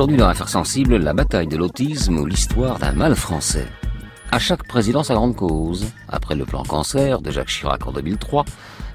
[0.00, 3.66] Aujourd'hui, dans Affaires sensibles, la bataille de l'autisme ou l'histoire d'un mal français.
[4.30, 5.84] À chaque président sa grande cause.
[6.08, 8.46] Après le plan cancer de Jacques Chirac en 2003,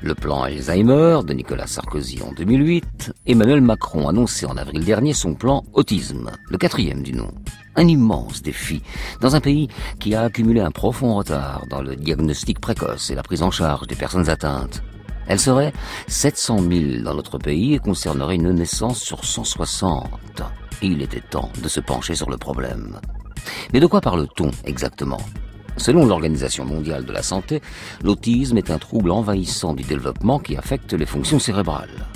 [0.01, 5.35] le plan Alzheimer de Nicolas Sarkozy en 2008, Emmanuel Macron annonçait en avril dernier son
[5.35, 7.31] plan autisme, le quatrième du nom.
[7.75, 8.81] Un immense défi
[9.21, 9.67] dans un pays
[9.99, 13.85] qui a accumulé un profond retard dans le diagnostic précoce et la prise en charge
[13.85, 14.81] des personnes atteintes.
[15.27, 15.73] Elle serait
[16.07, 20.09] 700 000 dans notre pays et concernerait une naissance sur 160.
[20.81, 22.99] Il était temps de se pencher sur le problème.
[23.73, 25.21] Mais de quoi parle-t-on exactement?
[25.77, 27.61] Selon l'Organisation mondiale de la santé,
[28.03, 32.07] l'autisme est un trouble envahissant du développement qui affecte les fonctions cérébrales.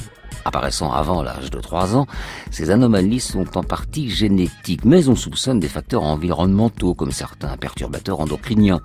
[0.45, 2.08] Apparaissant avant l'âge de 3 ans,
[2.52, 8.22] ces anomalies sont en partie génétiques, mais on soupçonne des facteurs environnementaux comme certains perturbateurs
[8.22, 8.81] endocriniens.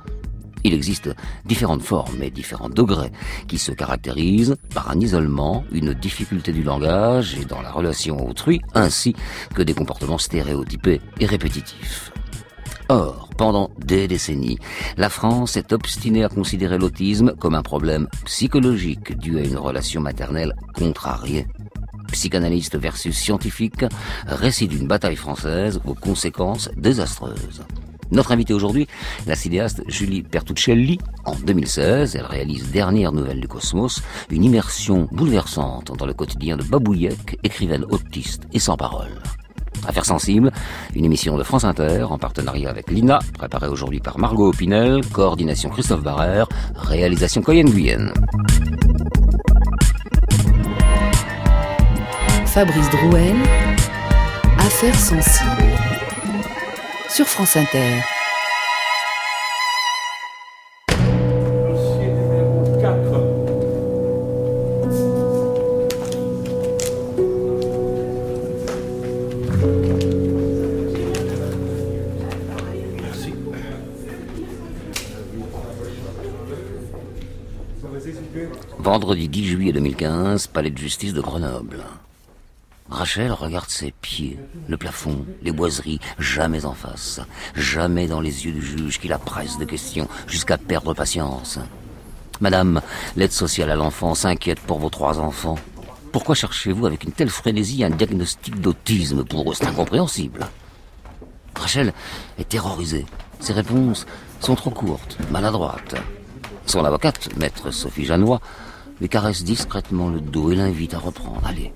[0.64, 1.10] Il existe
[1.44, 3.12] différentes formes et différents degrés
[3.46, 8.62] qui se caractérisent par un isolement, une difficulté du langage et dans la relation autrui,
[8.74, 9.14] ainsi
[9.54, 12.12] que des comportements stéréotypés et répétitifs.
[12.88, 14.58] Or, pendant des décennies,
[14.96, 20.00] la France est obstinée à considérer l'autisme comme un problème psychologique dû à une relation
[20.00, 21.46] maternelle contrariée.
[22.12, 23.84] Psychanalyste versus scientifique,
[24.26, 27.64] récit d'une bataille française aux conséquences désastreuses.
[28.14, 28.86] Notre invitée aujourd'hui,
[29.26, 30.98] la cinéaste Julie Pertuccelli.
[31.24, 36.62] En 2016, elle réalise Dernière nouvelle du cosmos, une immersion bouleversante dans le quotidien de
[36.62, 39.20] Babouyek, écrivaine autiste et sans parole.
[39.84, 40.52] Affaires sensibles,
[40.94, 45.68] une émission de France Inter en partenariat avec l'INA, préparée aujourd'hui par Margot Opinel, coordination
[45.70, 48.12] Christophe Barrère, réalisation Coyenne Guyenne.
[52.46, 53.34] Fabrice Drouel,
[54.60, 55.73] Affaires sensibles
[57.14, 58.00] sur France Inter.
[78.80, 81.84] Vendredi 10 juillet 2015, palais de justice de Grenoble.
[83.04, 87.20] Rachel regarde ses pieds, le plafond, les boiseries, jamais en face,
[87.54, 91.58] jamais dans les yeux du juge qui la presse de questions jusqu'à perdre patience.
[92.40, 92.80] Madame,
[93.14, 95.58] l'aide sociale à l'enfant s'inquiète pour vos trois enfants.
[96.12, 99.54] Pourquoi cherchez-vous avec une telle frénésie un diagnostic d'autisme pour eux?
[99.54, 100.46] C'est incompréhensible.
[101.54, 101.92] Rachel
[102.38, 103.04] est terrorisée.
[103.38, 104.06] Ses réponses
[104.40, 105.94] sont trop courtes, maladroites.
[106.64, 108.40] Son avocate, maître Sophie Janois,
[108.98, 111.42] lui caresse discrètement le dos et l'invite à reprendre.
[111.44, 111.74] Allez,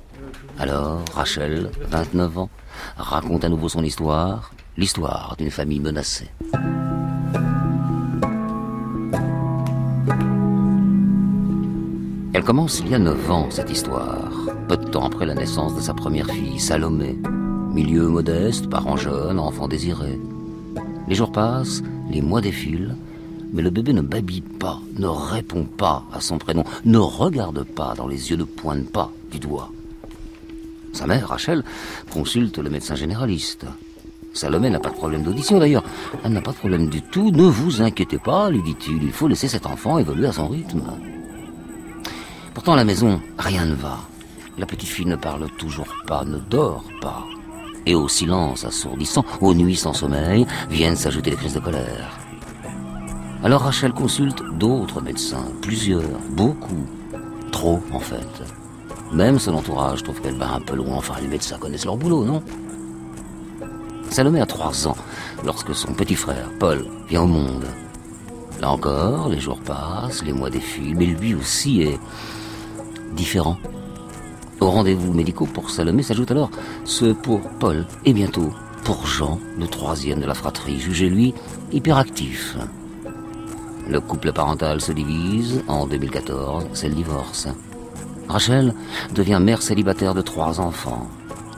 [0.59, 2.51] alors, Rachel, 29 ans,
[2.97, 6.29] raconte à nouveau son histoire, l'histoire d'une famille menacée.
[12.35, 14.31] Elle commence il y a 9 ans, cette histoire,
[14.69, 17.17] peu de temps après la naissance de sa première fille, Salomé.
[17.73, 20.19] Milieu modeste, parents jeunes, enfant désiré.
[21.07, 22.97] Les jours passent, les mois défilent,
[23.53, 27.95] mais le bébé ne babille pas, ne répond pas à son prénom, ne regarde pas
[27.97, 29.71] dans les yeux, ne pointe pas du doigt.
[30.99, 31.63] Sa mère, Rachel,
[32.11, 33.67] consulte le médecin généraliste.
[34.35, 35.85] Salomé n'a pas de problème d'audition d'ailleurs.
[36.25, 37.31] Elle n'a pas de problème du tout.
[37.31, 39.05] Ne vous inquiétez pas, lui dit-il.
[39.05, 40.83] Il faut laisser cet enfant évoluer à son rythme.
[42.53, 44.01] Pourtant, à la maison, rien ne va.
[44.59, 47.25] La petite fille ne parle toujours pas, ne dort pas.
[47.87, 52.19] Et au silence assourdissant, aux nuits sans sommeil, viennent s'ajouter les crises de colère.
[53.45, 56.89] Alors Rachel consulte d'autres médecins, plusieurs, beaucoup,
[57.53, 58.58] trop en fait.
[59.13, 60.97] Même son entourage trouve qu'elle va un peu loin.
[60.97, 62.43] Enfin, les médecins connaissent leur boulot, non?
[64.11, 64.97] Salomé a trois ans
[65.45, 67.65] lorsque son petit frère, Paul, vient au monde.
[68.61, 71.99] Là encore, les jours passent, les mois défilent, mais lui aussi est
[73.15, 73.57] différent.
[74.61, 76.51] Au rendez-vous médicaux pour Salomé s'ajoute alors
[76.85, 78.53] ceux pour Paul et bientôt
[78.85, 81.35] pour Jean, le troisième de la fratrie, jugé lui
[81.71, 82.57] hyperactif.
[83.89, 85.63] Le couple parental se divise.
[85.69, 87.49] En 2014, c'est le divorce.
[88.29, 88.75] Rachel
[89.15, 91.09] devient mère célibataire de trois enfants.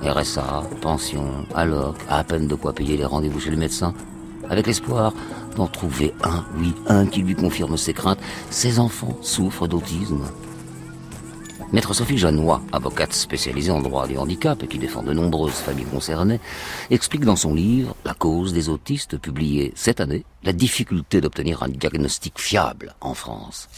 [0.02, 3.92] RSA, pension, alloc, à peine de quoi payer les rendez-vous chez le médecin,
[4.48, 5.12] avec l'espoir
[5.56, 8.20] d'en trouver un, oui, un qui lui confirme ses craintes.
[8.50, 10.24] Ses enfants souffrent d'autisme.
[11.72, 15.84] Maître Sophie Janois, avocate spécialisée en droit des handicaps et qui défend de nombreuses familles
[15.84, 16.40] concernées,
[16.90, 21.68] explique dans son livre La cause des autistes, publié cette année, la difficulté d'obtenir un
[21.68, 23.68] diagnostic fiable en France.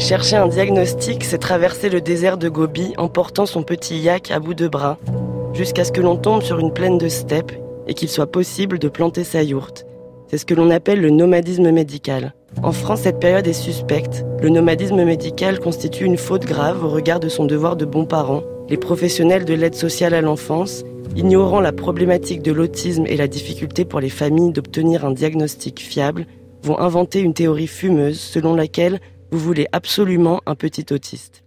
[0.00, 4.40] Chercher un diagnostic, c'est traverser le désert de Gobi en portant son petit yak à
[4.40, 4.96] bout de bras,
[5.52, 7.52] jusqu'à ce que l'on tombe sur une plaine de steppe
[7.86, 9.84] et qu'il soit possible de planter sa yourte.
[10.28, 12.32] C'est ce que l'on appelle le nomadisme médical.
[12.62, 14.24] En France, cette période est suspecte.
[14.40, 18.42] Le nomadisme médical constitue une faute grave au regard de son devoir de bon parent
[18.70, 20.82] les professionnels de l'aide sociale à l'enfance,
[21.14, 26.26] ignorant la problématique de l'autisme et la difficulté pour les familles d'obtenir un diagnostic fiable,
[26.62, 29.00] vont inventer une théorie fumeuse selon laquelle
[29.30, 31.44] vous voulez absolument un petit autiste.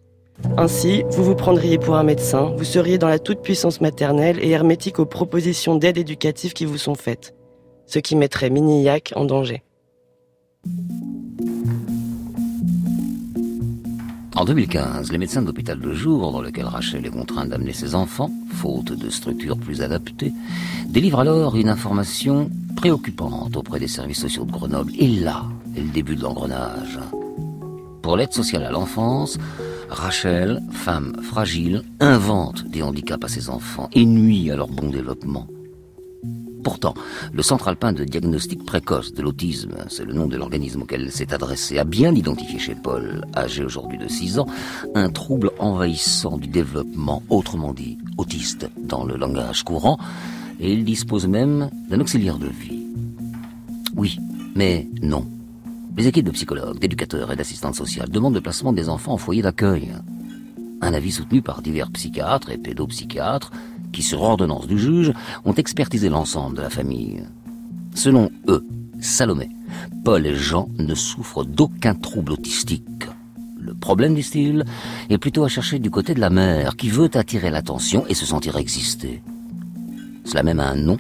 [0.58, 5.00] Ainsi, vous vous prendriez pour un médecin, vous seriez dans la toute-puissance maternelle et hermétique
[5.00, 7.36] aux propositions d'aide éducative qui vous sont faites,
[7.86, 9.64] ce qui mettrait Minillac en danger.
[14.36, 18.32] En 2015, les médecins d'hôpital de jour, dans lequel Rachel est contrainte d'amener ses enfants,
[18.52, 20.34] faute de structures plus adaptées,
[20.88, 24.92] délivrent alors une information préoccupante auprès des services sociaux de Grenoble.
[24.98, 25.44] Et là
[25.78, 27.00] est le début de l'engrenage.
[28.04, 29.38] Pour l'aide sociale à l'enfance,
[29.90, 35.48] Rachel, femme fragile, invente des handicaps à ses enfants et nuit à leur bon développement.
[36.66, 36.96] Pourtant,
[37.32, 41.34] le Centre alpin de diagnostic précoce de l'autisme, c'est le nom de l'organisme auquel s'est
[41.34, 44.48] adressé, a bien identifié chez Paul, âgé aujourd'hui de 6 ans,
[44.96, 49.98] un trouble envahissant du développement, autrement dit autiste dans le langage courant,
[50.60, 52.84] et il dispose même d'un auxiliaire de vie.
[53.96, 54.20] Oui,
[54.56, 55.26] mais non.
[55.96, 59.44] Les équipes de psychologues, d'éducateurs et d'assistantes sociales demandent le placement des enfants en foyer
[59.44, 59.94] d'accueil.
[60.82, 63.52] Un avis soutenu par divers psychiatres et pédopsychiatres
[63.92, 65.14] qui, sur ordonnance du juge,
[65.46, 67.24] ont expertisé l'ensemble de la famille.
[67.94, 68.66] Selon eux,
[69.00, 69.50] Salomé,
[70.04, 73.06] Paul et Jean ne souffrent d'aucun trouble autistique.
[73.60, 74.66] Le problème, disent-ils,
[75.10, 78.26] est plutôt à chercher du côté de la mère, qui veut attirer l'attention et se
[78.26, 79.22] sentir exister.
[80.26, 80.98] Cela même a un nom,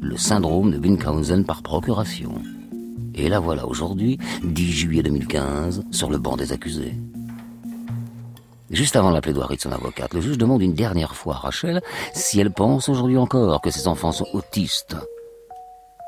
[0.00, 2.40] le syndrome de Winkhausen par procuration.
[3.16, 6.94] Et la voilà aujourd'hui, 10 juillet 2015, sur le banc des accusés.
[8.70, 11.80] Juste avant la plaidoirie de son avocate, le juge demande une dernière fois à Rachel
[12.12, 14.96] si elle pense aujourd'hui encore que ses enfants sont autistes.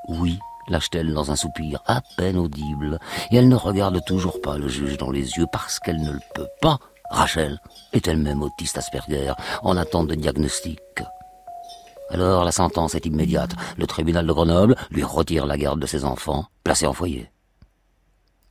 [0.09, 0.39] Oui,
[0.69, 2.99] lâche-t-elle dans un soupir à peine audible,
[3.31, 6.21] et elle ne regarde toujours pas le juge dans les yeux parce qu'elle ne le
[6.35, 6.79] peut pas.
[7.11, 7.59] Rachel
[7.95, 9.33] est elle-même autiste Asperger,
[9.63, 10.81] en attente de diagnostic.
[12.11, 13.53] Alors la sentence est immédiate.
[13.77, 17.31] Le tribunal de Grenoble lui retire la garde de ses enfants, placés en foyer.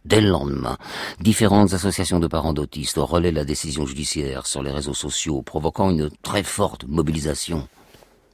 [0.06, 0.77] Dès le lendemain,
[1.19, 6.09] différentes associations de parents d'autistes relaient la décision judiciaire sur les réseaux sociaux, provoquant une
[6.21, 7.68] très forte mobilisation.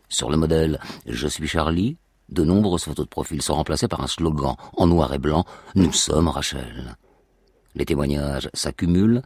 [0.07, 1.97] Sur le modèle Je suis Charlie,
[2.29, 5.93] de nombreuses photos de profil sont remplacées par un slogan en noir et blanc Nous
[5.93, 6.95] sommes Rachel.
[7.73, 9.23] Les témoignages s'accumulent,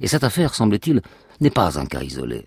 [0.00, 1.02] et cette affaire, semble-t-il,
[1.40, 2.44] n'est pas un cas isolé.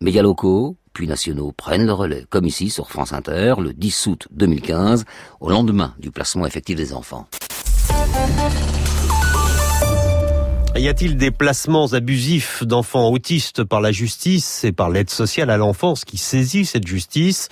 [0.00, 5.04] Médias locaux, nationaux prennent le relais, comme ici sur France Inter, le 10 août 2015,
[5.40, 7.26] au lendemain du placement effectif des enfants.
[10.78, 15.56] Y a-t-il des placements abusifs d'enfants autistes par la justice et par l'aide sociale à
[15.56, 17.48] l'enfance qui saisit cette justice?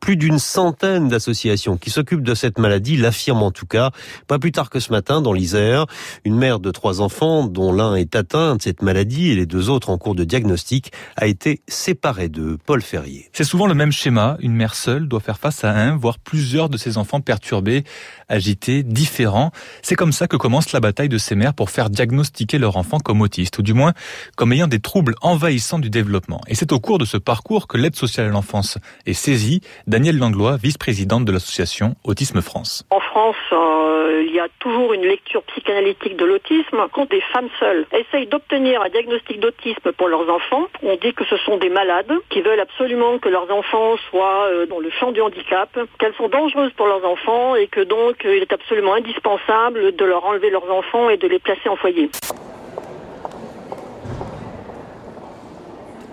[0.00, 3.90] Plus d'une centaine d'associations qui s'occupent de cette maladie l'affirment en tout cas.
[4.26, 5.86] Pas plus tard que ce matin, dans l'Isère,
[6.24, 9.68] une mère de trois enfants, dont l'un est atteint de cette maladie et les deux
[9.68, 13.28] autres en cours de diagnostic, a été séparée de Paul Ferrier.
[13.32, 14.36] C'est souvent le même schéma.
[14.40, 17.84] Une mère seule doit faire face à un, voire plusieurs de ses enfants perturbés,
[18.28, 19.50] agités, différents.
[19.82, 22.98] C'est comme ça que commence la bataille de ces mères pour faire diagnostiquer leur enfant
[22.98, 23.92] comme autiste, ou du moins
[24.36, 26.40] comme ayant des troubles envahissants du développement.
[26.48, 30.18] Et c'est au cours de ce parcours que l'aide sociale à l'enfance est saisie Danielle
[30.18, 32.86] Langlois, vice-présidente de l'association Autisme France.
[32.90, 37.48] En France, euh, il y a toujours une lecture psychanalytique de l'autisme quand des femmes
[37.58, 40.68] seules essayent d'obtenir un diagnostic d'autisme pour leurs enfants.
[40.84, 44.66] On dit que ce sont des malades qui veulent absolument que leurs enfants soient euh,
[44.66, 48.36] dans le champ du handicap, qu'elles sont dangereuses pour leurs enfants et que donc euh,
[48.36, 52.10] il est absolument indispensable de leur enlever leurs enfants et de les placer en foyer.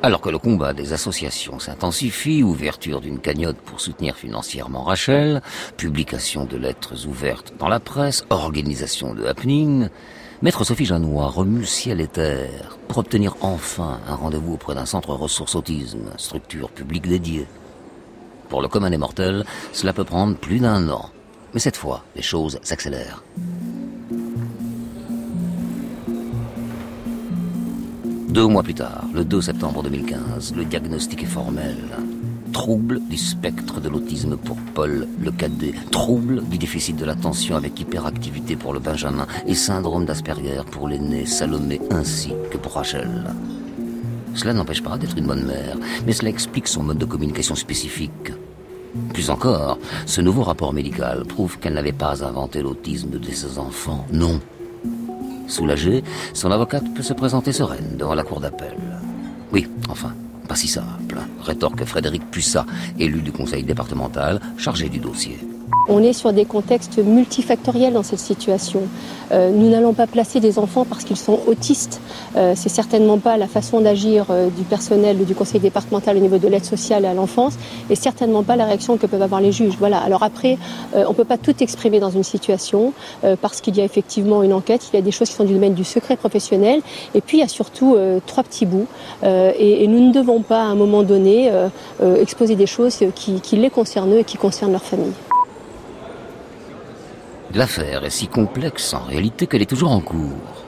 [0.03, 5.41] Alors que le combat des associations s'intensifie, ouverture d'une cagnotte pour soutenir financièrement Rachel,
[5.75, 9.89] publication de lettres ouvertes dans la presse, organisation de happening,
[10.43, 15.15] Maître Sophie Janois remue ciel et terre pour obtenir enfin un rendez-vous auprès d'un centre
[15.15, 17.47] ressources autisme, structure publique dédiée.
[18.49, 21.09] Pour le commun des mortels, cela peut prendre plus d'un an.
[21.55, 23.23] Mais cette fois, les choses s'accélèrent.
[28.37, 31.75] Deux mois plus tard, le 2 septembre 2015, le diagnostic est formel.
[32.53, 35.73] Trouble du spectre de l'autisme pour Paul, le cadet.
[35.89, 39.25] Trouble du déficit de l'attention avec hyperactivité pour le Benjamin.
[39.47, 43.09] Et syndrome d'Asperger pour l'aîné Salomé ainsi que pour Rachel.
[44.35, 45.75] Cela n'empêche pas d'être une bonne mère,
[46.05, 48.33] mais cela explique son mode de communication spécifique.
[49.15, 54.05] Plus encore, ce nouveau rapport médical prouve qu'elle n'avait pas inventé l'autisme de ses enfants.
[54.13, 54.39] Non,
[55.47, 58.75] Soulagée, son avocate peut se présenter sereine devant la cour d'appel.
[59.51, 60.13] Oui, enfin,
[60.47, 62.65] pas si simple, rétorque Frédéric Pussat,
[62.99, 65.39] élu du conseil départemental, chargé du dossier.
[65.89, 68.81] On est sur des contextes multifactoriels dans cette situation.
[69.31, 72.01] Euh, nous n'allons pas placer des enfants parce qu'ils sont autistes.
[72.35, 76.37] Euh, c'est certainement pas la façon d'agir euh, du personnel du conseil départemental au niveau
[76.37, 77.57] de l'aide sociale à l'enfance
[77.89, 79.75] et certainement pas la réaction que peuvent avoir les juges.
[79.79, 79.99] Voilà.
[79.99, 80.57] Alors après,
[80.93, 82.93] on peut pas tout exprimer dans une situation
[83.41, 85.53] parce qu'il y a effectivement une enquête, il y a des choses qui sont du
[85.53, 86.81] domaine du secret professionnel
[87.15, 88.87] et puis il y a surtout trois petits bouts
[89.23, 91.51] et, et, nous ne devons pas à un moment donné
[92.19, 95.13] exposer des choses qui, qui les concernent eux et qui concernent leur famille.
[97.53, 100.65] L'affaire est si complexe en réalité qu'elle est toujours en cours.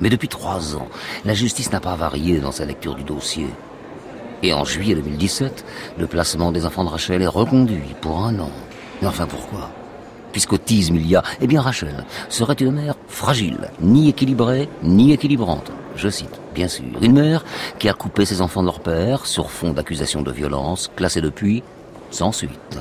[0.00, 0.88] Mais depuis trois ans,
[1.24, 3.48] la justice n'a pas varié dans sa lecture du dossier.
[4.42, 5.64] Et en juillet 2017,
[5.98, 8.50] le placement des enfants de Rachel est reconduit pour un an.
[9.00, 9.70] Mais enfin pourquoi?
[10.32, 15.70] Puisqu'autisme il y a, eh bien Rachel serait une mère fragile, ni équilibrée, ni équilibrante.
[15.96, 17.44] Je cite, bien sûr, une mère
[17.78, 21.62] qui a coupé ses enfants de leur père sur fond d'accusations de violence, classée depuis
[22.10, 22.78] sans suite.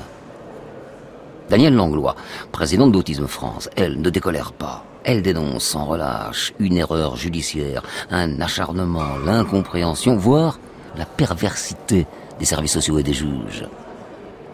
[1.49, 2.15] Danielle Langlois,
[2.51, 4.83] présidente d'Autisme France, elle ne décolère pas.
[5.03, 10.59] Elle dénonce sans relâche une erreur judiciaire, un acharnement, l'incompréhension, voire
[10.97, 12.07] la perversité
[12.39, 13.67] des services sociaux et des juges.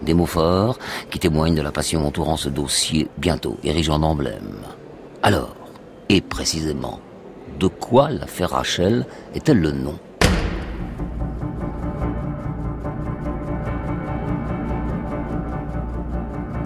[0.01, 0.77] Des mots forts
[1.09, 4.65] qui témoignent de la passion entourant ce dossier bientôt érigé en emblème.
[5.23, 5.55] Alors,
[6.09, 6.99] et précisément,
[7.57, 9.97] de quoi l'affaire Rachel est-elle le nom?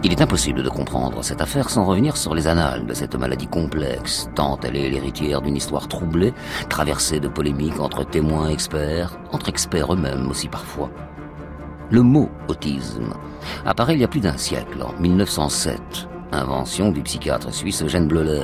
[0.06, 3.48] Il est impossible de comprendre cette affaire sans revenir sur les annales de cette maladie
[3.48, 6.32] complexe, tant elle est l'héritière d'une histoire troublée,
[6.70, 10.92] traversée de polémiques entre témoins experts, entre experts eux-mêmes aussi parfois.
[11.90, 13.16] Le mot autisme
[13.66, 15.82] apparaît il y a plus d'un siècle, en 1907,
[16.34, 18.44] invention du psychiatre suisse Eugène Bleuler.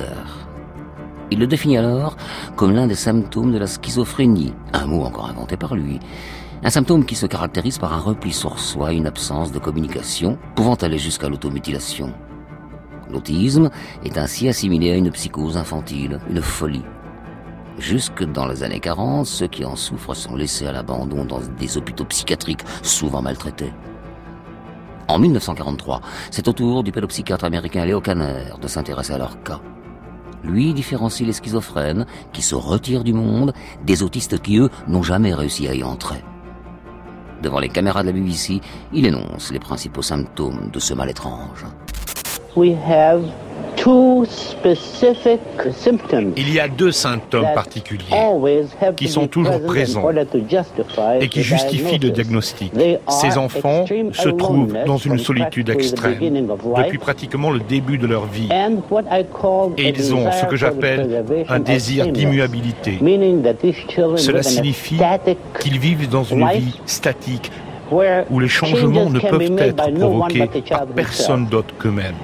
[1.30, 2.16] Il le définit alors
[2.56, 6.00] comme l'un des symptômes de la schizophrénie, un mot encore inventé par lui,
[6.64, 10.74] un symptôme qui se caractérise par un repli sur soi, une absence de communication, pouvant
[10.76, 12.12] aller jusqu'à l'automutilation.
[13.10, 13.68] L'autisme
[14.04, 16.84] est ainsi assimilé à une psychose infantile, une folie.
[17.78, 21.76] Jusque dans les années 40, ceux qui en souffrent sont laissés à l'abandon dans des
[21.76, 23.72] hôpitaux psychiatriques souvent maltraités.
[25.08, 26.00] En 1943,
[26.30, 29.60] c'est au tour du pédopsychiatre américain Léo Kanner de s'intéresser à leur cas.
[30.44, 33.52] Lui différencie les schizophrènes qui se retirent du monde
[33.84, 36.22] des autistes qui, eux, n'ont jamais réussi à y entrer.
[37.42, 38.60] Devant les caméras de la BBC,
[38.92, 41.66] il énonce les principaux symptômes de ce mal étrange.
[46.36, 48.04] Il y a deux symptômes particuliers
[48.96, 50.04] qui sont toujours présents
[51.20, 52.72] et qui justifient le diagnostic.
[53.08, 56.18] Ces enfants se trouvent dans une solitude extrême
[56.76, 58.48] depuis pratiquement le début de leur vie.
[59.78, 62.98] Et ils ont ce que j'appelle un désir d'immuabilité.
[64.16, 65.00] Cela signifie
[65.60, 67.50] qu'ils vivent dans une vie statique
[68.30, 72.14] où les changements ne peuvent être provoqués par personne d'autre qu'eux-mêmes.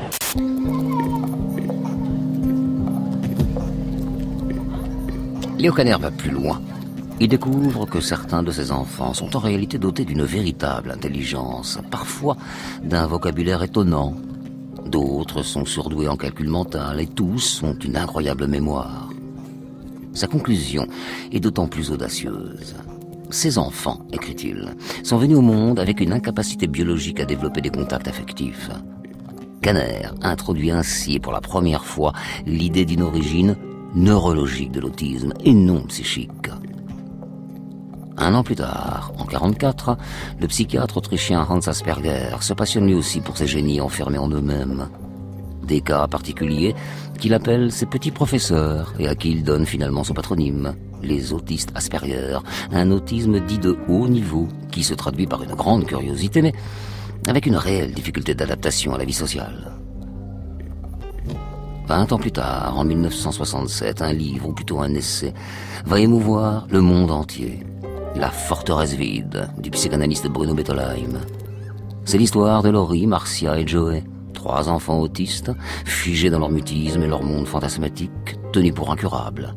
[5.58, 6.61] Léo Caner va plus loin.
[7.20, 12.37] Il découvre que certains de ses enfants sont en réalité dotés d'une véritable intelligence, parfois
[12.85, 14.14] d'un vocabulaire étonnant.
[14.87, 19.08] D'autres sont surdoués en calcul mental et tous ont une incroyable mémoire.
[20.12, 20.87] Sa conclusion
[21.32, 22.76] est d'autant plus audacieuse.
[23.30, 28.08] Ces enfants, écrit-il, sont venus au monde avec une incapacité biologique à développer des contacts
[28.08, 28.70] affectifs.
[29.62, 32.12] Caner introduit ainsi pour la première fois
[32.46, 33.56] l'idée d'une origine
[33.94, 36.50] neurologique de l'autisme et non psychique.
[38.16, 39.96] Un an plus tard, en 44,
[40.40, 44.88] le psychiatre autrichien Hans Asperger se passionne lui aussi pour ces génies enfermés en eux-mêmes.
[45.62, 46.74] Des cas particuliers
[47.20, 51.70] qu'il appelle ses petits professeurs et à qui il donne finalement son patronyme, les autistes
[51.74, 52.38] Asperger,
[52.72, 56.54] un autisme dit de haut niveau qui se traduit par une grande curiosité mais
[57.26, 59.72] avec une réelle difficulté d'adaptation à la vie sociale.
[61.87, 65.32] Vingt ans plus tard, en 1967, un livre, ou plutôt un essai,
[65.87, 67.60] va émouvoir le monde entier.
[68.14, 71.20] La forteresse vide du psychanalyste Bruno Bettelheim.
[72.04, 75.50] C'est l'histoire de Laurie, Marcia et Joey, trois enfants autistes,
[75.84, 79.54] figés dans leur mutisme et leur monde fantasmatique, tenus pour incurables.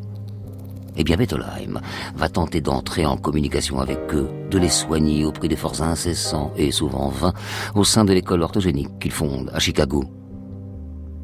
[0.98, 1.80] Eh bien, Bettelheim
[2.16, 6.72] va tenter d'entrer en communication avec eux, de les soigner au prix d'efforts incessants et
[6.72, 7.34] souvent vains
[7.76, 10.04] au sein de l'école orthogénique qu'il fonde à Chicago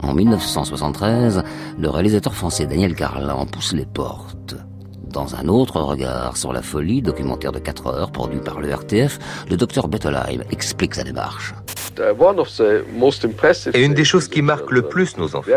[0.03, 1.43] en 1973,
[1.79, 4.55] le réalisateur français Daniel Carlin pousse les portes.
[5.03, 9.17] Dans un autre regard sur la folie, documentaire de 4 heures produit par le RTF,
[9.49, 11.53] le docteur Bettelheim explique sa démarche.
[13.73, 15.51] Et une des choses qui marque le plus nos enfants,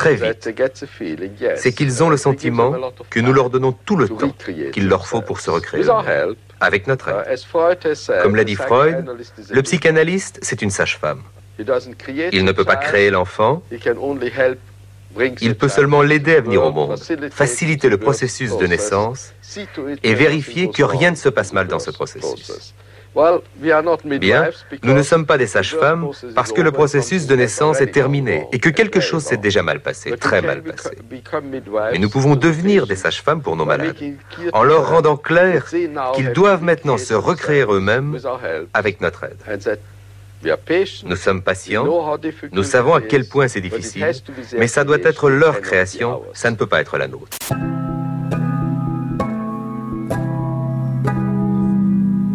[0.00, 0.42] très vite,
[1.62, 2.70] c'est qu'ils ont le sentiment
[3.14, 4.34] que nous leur donnons tout le temps
[4.74, 5.84] qu'il leur faut pour se recréer
[6.68, 7.38] avec notre aide.
[8.22, 8.96] Comme l'a dit Freud,
[9.58, 11.22] le psychanalyste, c'est une sage-femme.
[12.38, 13.62] Il ne peut pas créer l'enfant,
[15.40, 16.98] il peut seulement l'aider à venir au monde,
[17.42, 19.20] faciliter le processus de naissance
[20.08, 22.74] et vérifier que rien ne se passe mal dans ce processus.
[24.20, 24.50] Bien,
[24.84, 28.58] nous ne sommes pas des sages-femmes parce que le processus de naissance est terminé et
[28.58, 30.90] que quelque chose s'est déjà mal passé, très mal passé.
[31.92, 33.96] Mais nous pouvons devenir des sages-femmes pour nos malades.
[34.52, 35.66] en leur rendant clair
[36.14, 38.18] qu'ils doivent maintenant se recréer eux-mêmes
[38.74, 39.78] avec notre aide.
[41.04, 42.18] Nous sommes patients,
[42.52, 44.06] nous savons à quel point c'est difficile,
[44.56, 47.36] mais ça doit être leur création, ça ne peut pas être la nôtre.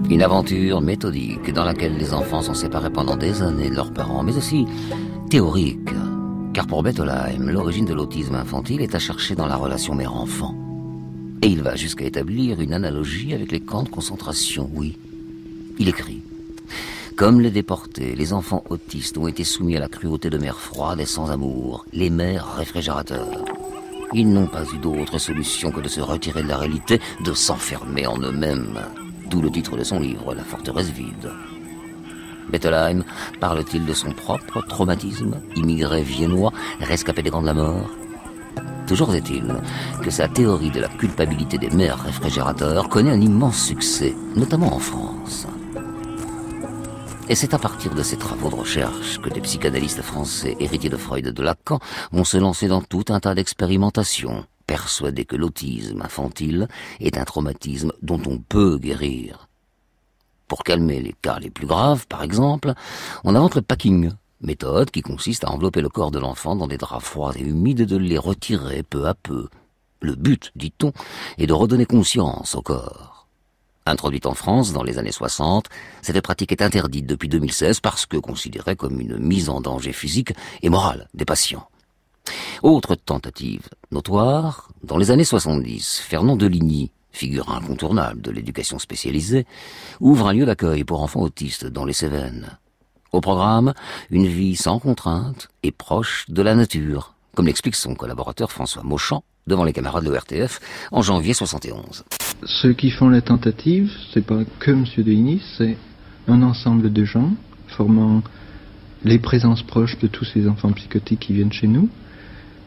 [0.09, 4.21] Une aventure méthodique dans laquelle les enfants sont séparés pendant des années de leurs parents,
[4.21, 4.65] mais aussi
[5.29, 5.89] théorique.
[6.53, 10.53] Car pour Bettelheim, l'origine de l'autisme infantile est à chercher dans la relation mère-enfant.
[11.41, 14.97] Et il va jusqu'à établir une analogie avec les camps de concentration, oui.
[15.79, 16.21] Il écrit
[17.15, 20.99] comme les déportés, les enfants autistes ont été soumis à la cruauté de mères froides
[20.99, 23.45] et sans amour, les mères réfrigérateurs.
[24.13, 28.05] Ils n'ont pas eu d'autre solution que de se retirer de la réalité, de s'enfermer
[28.05, 28.81] en eux-mêmes.
[29.35, 31.29] D'où le titre de son livre, La forteresse vide.
[32.49, 33.03] Bettelheim
[33.41, 37.89] parle-t-il de son propre traumatisme, immigré viennois, rescapé des camps de la mort?
[38.87, 39.53] Toujours est-il
[40.01, 44.79] que sa théorie de la culpabilité des mères réfrigérateurs connaît un immense succès, notamment en
[44.79, 45.47] France.
[47.27, 50.95] Et c'est à partir de ces travaux de recherche que des psychanalystes français héritiers de
[50.95, 51.79] Freud et de Lacan
[52.13, 56.67] vont se lancer dans tout un tas d'expérimentations, persuadés que l'autisme infantile
[56.99, 59.47] est un traumatisme dont on peut guérir.
[60.47, 62.73] Pour calmer les cas les plus graves, par exemple,
[63.23, 66.77] on invente le packing, méthode qui consiste à envelopper le corps de l'enfant dans des
[66.77, 69.47] draps froids et humides et de les retirer peu à peu.
[70.01, 70.93] Le but, dit-on,
[71.37, 73.27] est de redonner conscience au corps.
[73.87, 75.67] Introduite en France dans les années 60,
[76.01, 80.33] cette pratique est interdite depuis 2016 parce que considérée comme une mise en danger physique
[80.63, 81.67] et morale des patients.
[82.63, 89.45] Autre tentative notoire, dans les années 70, Fernand Deligny, figure incontournable de l'éducation spécialisée,
[89.99, 92.57] ouvre un lieu d'accueil pour enfants autistes dans les Cévennes.
[93.11, 93.73] Au programme,
[94.09, 99.23] une vie sans contrainte et proche de la nature, comme l'explique son collaborateur François Mauchamp
[99.47, 100.59] devant les camarades de l'ORTF
[100.91, 102.03] en janvier 71.
[102.43, 104.85] Ceux qui font la tentative, c'est pas que M.
[104.97, 105.77] Denis, c'est
[106.27, 107.31] un ensemble de gens
[107.67, 108.21] formant
[109.03, 111.89] les présences proches de tous ces enfants psychotiques qui viennent chez nous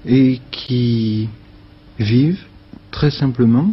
[0.06, 1.28] et qui
[1.98, 2.44] vivent
[2.90, 3.72] très simplement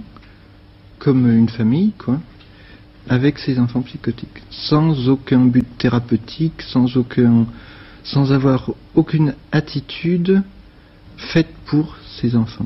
[1.00, 2.20] comme une famille, quoi,
[3.08, 7.46] avec ces enfants psychotiques, sans aucun but thérapeutique, sans aucun,
[8.04, 10.42] sans avoir aucune attitude
[11.18, 12.66] faite pour ces enfants.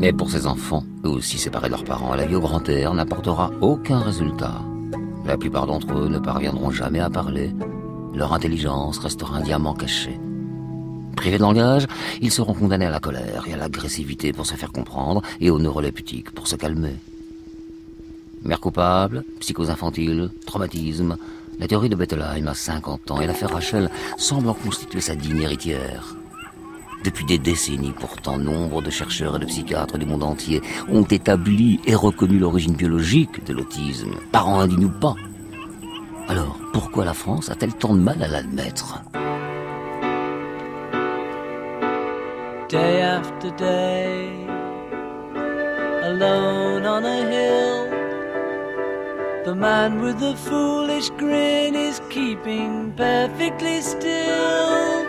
[0.00, 2.92] Mais pour ces enfants, eux aussi séparés de leurs parents, la vie au grand air
[2.92, 4.60] n'apportera aucun résultat.
[5.24, 7.54] La plupart d'entre eux ne parviendront jamais à parler.
[8.14, 10.18] Leur intelligence restera un diamant caché.
[11.16, 11.86] Privés de langage,
[12.20, 15.58] ils seront condamnés à la colère et à l'agressivité pour se faire comprendre et au
[15.58, 16.96] neuroleptique pour se calmer.
[18.44, 21.16] Mère coupable, psychose infantile, traumatisme,
[21.58, 25.42] la théorie de Bettelheim a 50 ans et l'affaire Rachel semble en constituer sa digne
[25.42, 26.16] héritière.
[27.04, 31.80] Depuis des décennies, pourtant, nombre de chercheurs et de psychiatres du monde entier ont établi
[31.84, 35.16] et reconnu l'origine biologique de l'autisme, parents indignes ou pas.
[36.28, 39.02] Alors, pourquoi la France a-t-elle tant de mal à l'admettre
[42.68, 44.30] Day after day,
[46.02, 47.90] alone on a hill,
[49.44, 55.04] the man with the foolish grin is keeping perfectly still.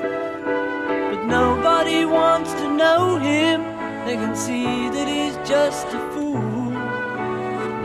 [1.09, 3.63] But nobody wants to know him.
[4.05, 6.75] They can see that he's just a fool.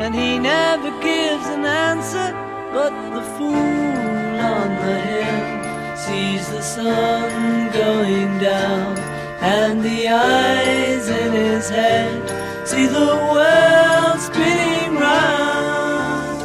[0.02, 2.34] And he never gives an answer,
[2.72, 8.96] but the fool on the hill sees the sun going down.
[9.40, 16.40] And the eyes in his head see the world spinning round.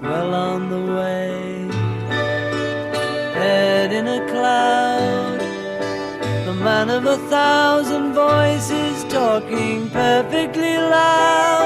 [0.00, 1.68] Well, on the way,
[3.34, 5.40] head in a cloud,
[6.46, 11.65] the man of a thousand voices talking perfectly loud.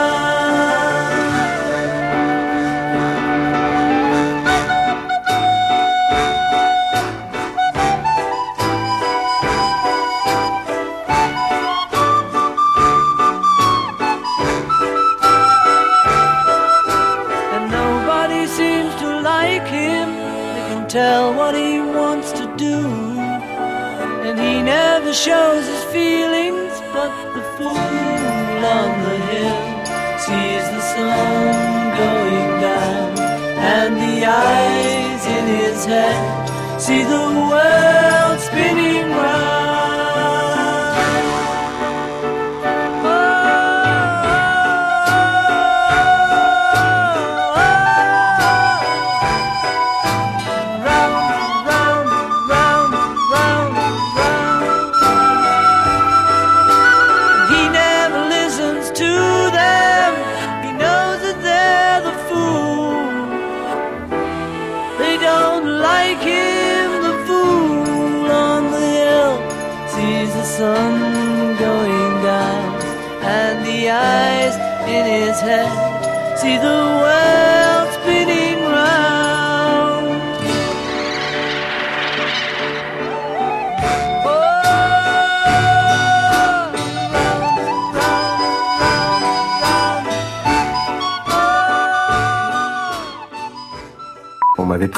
[20.91, 22.77] Tell what he wants to do.
[24.27, 29.59] And he never shows his feelings, but the fool on the hill
[30.25, 33.19] sees the sun going down,
[33.77, 38.90] and the eyes in his head see the world spinning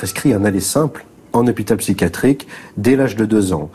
[0.04, 3.70] prescrit un aller simple en hôpital psychiatrique dès l'âge de deux ans.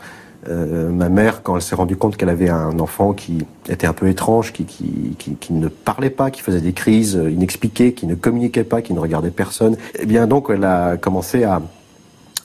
[0.47, 3.93] Euh, ma mère, quand elle s'est rendue compte qu'elle avait un enfant qui était un
[3.93, 4.63] peu étrange, qui,
[5.49, 9.31] ne parlait pas, qui faisait des crises inexpliquées, qui ne communiquait pas, qui ne regardait
[9.31, 11.63] personne, eh bien donc elle a commencé à,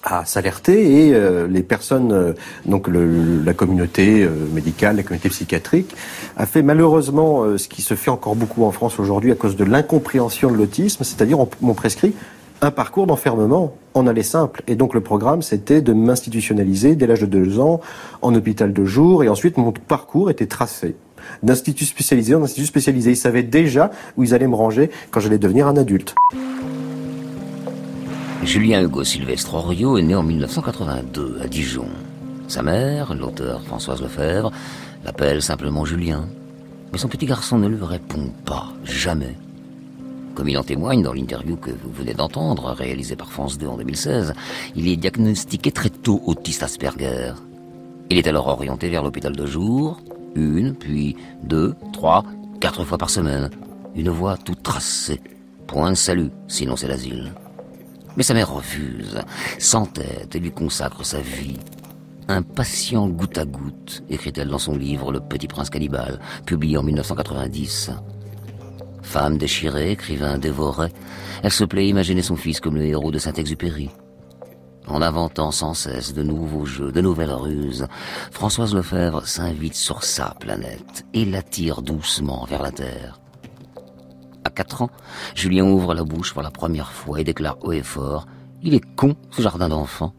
[0.02, 2.32] à s'alerter et euh, les personnes, euh,
[2.64, 5.94] donc la communauté médicale, la communauté psychiatrique,
[6.38, 9.64] a fait malheureusement ce qui se fait encore beaucoup en France aujourd'hui à cause de
[9.64, 12.14] l'incompréhension de l'autisme, c'est-à-dire on, on prescrit
[12.64, 14.62] un parcours d'enfermement en allait simple.
[14.66, 17.80] Et donc le programme, c'était de m'institutionnaliser dès l'âge de deux ans
[18.22, 19.22] en hôpital de jour.
[19.22, 20.96] Et ensuite, mon parcours était tracé
[21.42, 23.10] d'institut spécialisé en institut spécialisé.
[23.10, 26.14] Ils savaient déjà où ils allaient me ranger quand j'allais devenir un adulte.
[28.42, 31.88] Julien Hugo Sylvestre Oriot est né en 1982 à Dijon.
[32.48, 34.50] Sa mère, l'auteur Françoise Lefebvre,
[35.04, 36.28] l'appelle simplement Julien.
[36.92, 39.34] Mais son petit garçon ne lui répond pas, jamais.
[40.34, 43.76] Comme il en témoigne dans l'interview que vous venez d'entendre, réalisée par France 2 en
[43.76, 44.34] 2016,
[44.74, 47.32] il est diagnostiqué très tôt autiste Asperger.
[48.10, 50.00] Il est alors orienté vers l'hôpital de jour,
[50.34, 52.24] une, puis deux, trois,
[52.60, 53.48] quatre fois par semaine.
[53.94, 55.20] Une voie toute tracée.
[55.68, 57.32] Point de salut, sinon c'est l'asile.
[58.16, 59.20] Mais sa mère refuse,
[59.58, 61.58] s'entête et lui consacre sa vie.
[62.26, 66.82] Un patient goutte à goutte, écrit-elle dans son livre Le Petit Prince Cannibale, publié en
[66.82, 67.92] 1990.
[69.04, 70.88] Femme déchirée, écrivain dévoré,
[71.44, 73.90] elle se plaît à imaginer son fils comme le héros de Saint-Exupéry.
[74.88, 77.86] En inventant sans cesse de nouveaux jeux, de nouvelles ruses,
[78.32, 83.20] Françoise Lefebvre s'invite sur sa planète et l'attire doucement vers la Terre.
[84.44, 84.90] À quatre ans,
[85.34, 88.26] Julien ouvre la bouche pour la première fois et déclare haut et fort
[88.62, 90.14] Il est con, ce jardin d'enfants.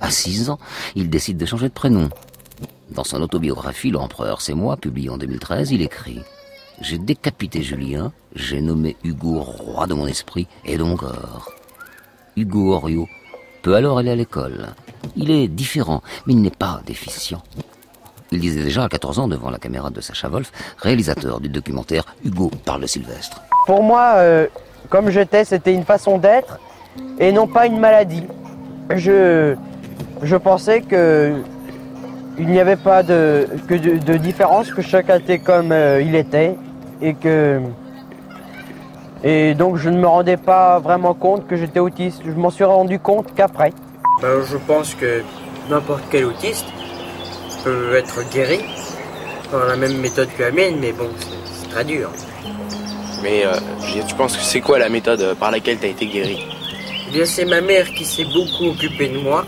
[0.00, 0.58] À six ans,
[0.94, 2.08] il décide de changer de prénom.
[2.90, 6.20] Dans son autobiographie L'Empereur, c'est moi, publiée en 2013, il écrit
[6.80, 11.52] j'ai décapité Julien, j'ai nommé Hugo roi de mon esprit et de mon corps.
[12.36, 13.08] Hugo Orio
[13.62, 14.68] peut alors aller à l'école.
[15.16, 17.42] Il est différent, mais il n'est pas déficient.
[18.32, 22.04] Il disait déjà à 14 ans devant la caméra de Sacha Wolf, réalisateur du documentaire
[22.24, 23.40] Hugo parle de Sylvestre.
[23.66, 24.48] Pour moi, euh,
[24.90, 26.58] comme j'étais, c'était une façon d'être
[27.18, 28.24] et non pas une maladie.
[28.90, 29.54] Je,
[30.22, 31.42] je pensais que
[32.38, 36.56] il n'y avait pas de, que de, différence, que chacun était comme euh, il était
[37.00, 37.60] et que
[39.22, 42.22] et donc je ne me rendais pas vraiment compte que j'étais autiste.
[42.26, 43.72] Je m'en suis rendu compte qu'après.
[44.20, 45.22] Ben, je pense que
[45.70, 46.66] n'importe quel autiste
[47.64, 48.60] peut être guéri
[49.50, 52.10] par la même méthode que la mienne, mais bon, c'est très dur.
[53.22, 53.52] Mais euh,
[54.06, 56.44] tu penses que c'est quoi la méthode par laquelle tu as été guéri?
[57.08, 59.46] Eh bien, c'est ma mère qui s'est beaucoup occupée de moi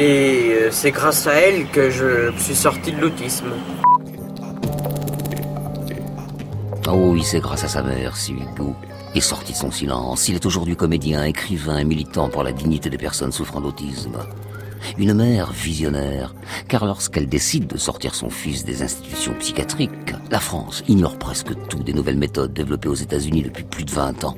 [0.00, 3.52] et euh, c'est grâce à elle que je suis sorti de l'autisme.
[6.88, 8.74] Oh oui, c'est grâce à sa mère, si Hugo
[9.14, 10.28] est sorti de son silence.
[10.28, 14.16] Il est aujourd'hui comédien, écrivain et militant pour la dignité des personnes souffrant d'autisme.
[14.96, 16.34] Une mère visionnaire,
[16.66, 21.82] car lorsqu'elle décide de sortir son fils des institutions psychiatriques, la France ignore presque tout
[21.82, 24.36] des nouvelles méthodes développées aux États-Unis depuis plus de 20 ans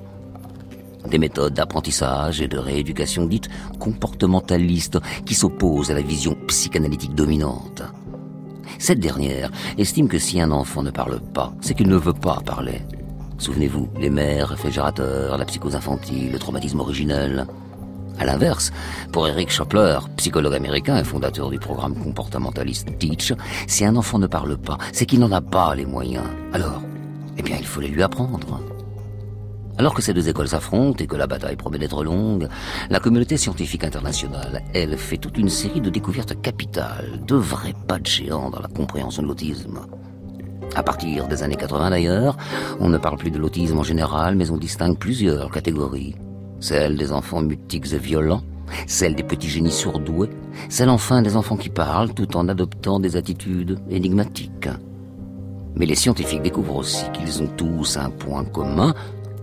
[1.09, 7.83] des méthodes d'apprentissage et de rééducation dites comportementalistes qui s'opposent à la vision psychanalytique dominante.
[8.79, 12.41] Cette dernière estime que si un enfant ne parle pas, c'est qu'il ne veut pas
[12.45, 12.83] parler.
[13.39, 17.47] Souvenez-vous, les mères, réfrigérateurs, la psychose infantile, le traumatisme originel.
[18.19, 18.71] À l'inverse,
[19.11, 23.33] pour Eric Schopler, psychologue américain et fondateur du programme comportementaliste Teach,
[23.67, 26.27] si un enfant ne parle pas, c'est qu'il n'en a pas les moyens.
[26.53, 26.83] Alors,
[27.39, 28.61] eh bien, il faut les lui apprendre.
[29.79, 32.49] Alors que ces deux écoles s'affrontent et que la bataille promet d'être longue,
[32.91, 37.99] la communauté scientifique internationale, elle, fait toute une série de découvertes capitales, de vrais pas
[37.99, 39.81] de géant dans la compréhension de l'autisme.
[40.75, 42.37] À partir des années 80 d'ailleurs,
[42.81, 46.17] on ne parle plus de l'autisme en général, mais on distingue plusieurs catégories.
[46.61, 48.43] Celle des enfants mutiques et violents,
[48.87, 50.31] celle des petits génies surdoués,
[50.69, 54.69] celle enfin des enfants qui parlent tout en adoptant des attitudes énigmatiques.
[55.75, 58.95] Mais les scientifiques découvrent aussi qu'ils ont tous un point commun,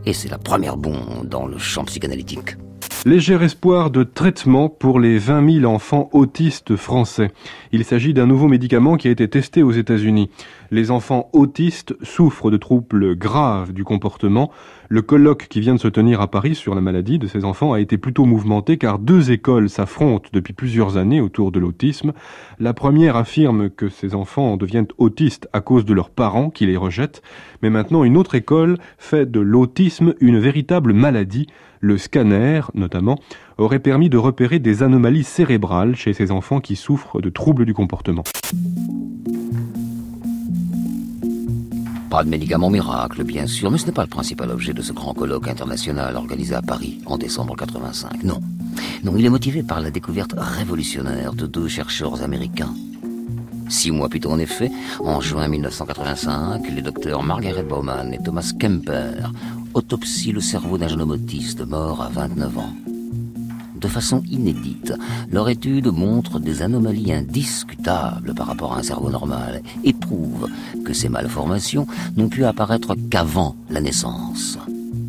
[0.05, 2.57] et c'est la première bombe dans le champ psychanalytique.
[3.05, 7.31] Léger espoir de traitement pour les 20 000 enfants autistes français.
[7.71, 10.29] Il s'agit d'un nouveau médicament qui a été testé aux États-Unis.
[10.69, 14.51] Les enfants autistes souffrent de troubles graves du comportement.
[14.91, 17.73] Le colloque qui vient de se tenir à Paris sur la maladie de ces enfants
[17.73, 22.11] a été plutôt mouvementé car deux écoles s'affrontent depuis plusieurs années autour de l'autisme.
[22.59, 26.75] La première affirme que ces enfants deviennent autistes à cause de leurs parents qui les
[26.75, 27.21] rejettent,
[27.61, 31.45] mais maintenant une autre école fait de l'autisme une véritable maladie
[31.81, 33.19] le scanner, notamment,
[33.59, 37.75] aurait permis de repérer des anomalies cérébrales chez ces enfants qui souffrent de troubles du
[37.75, 38.23] comportement.
[42.09, 44.93] Pas de médicament miracle, bien sûr, mais ce n'est pas le principal objet de ce
[44.93, 48.23] grand colloque international organisé à Paris en décembre 85.
[48.23, 48.41] Non.
[49.03, 52.73] Non, il est motivé par la découverte révolutionnaire de deux chercheurs américains.
[53.69, 58.51] Six mois plus tôt, en effet, en juin 1985, les docteurs Margaret Bowman et Thomas
[58.59, 59.31] Kemper
[59.75, 62.73] autopsie le cerveau d'un jeune autiste mort à 29 ans.
[63.79, 64.93] De façon inédite,
[65.31, 70.49] leur étude montre des anomalies indiscutables par rapport à un cerveau normal et prouve
[70.83, 71.87] que ces malformations
[72.17, 74.57] n'ont pu apparaître qu'avant la naissance.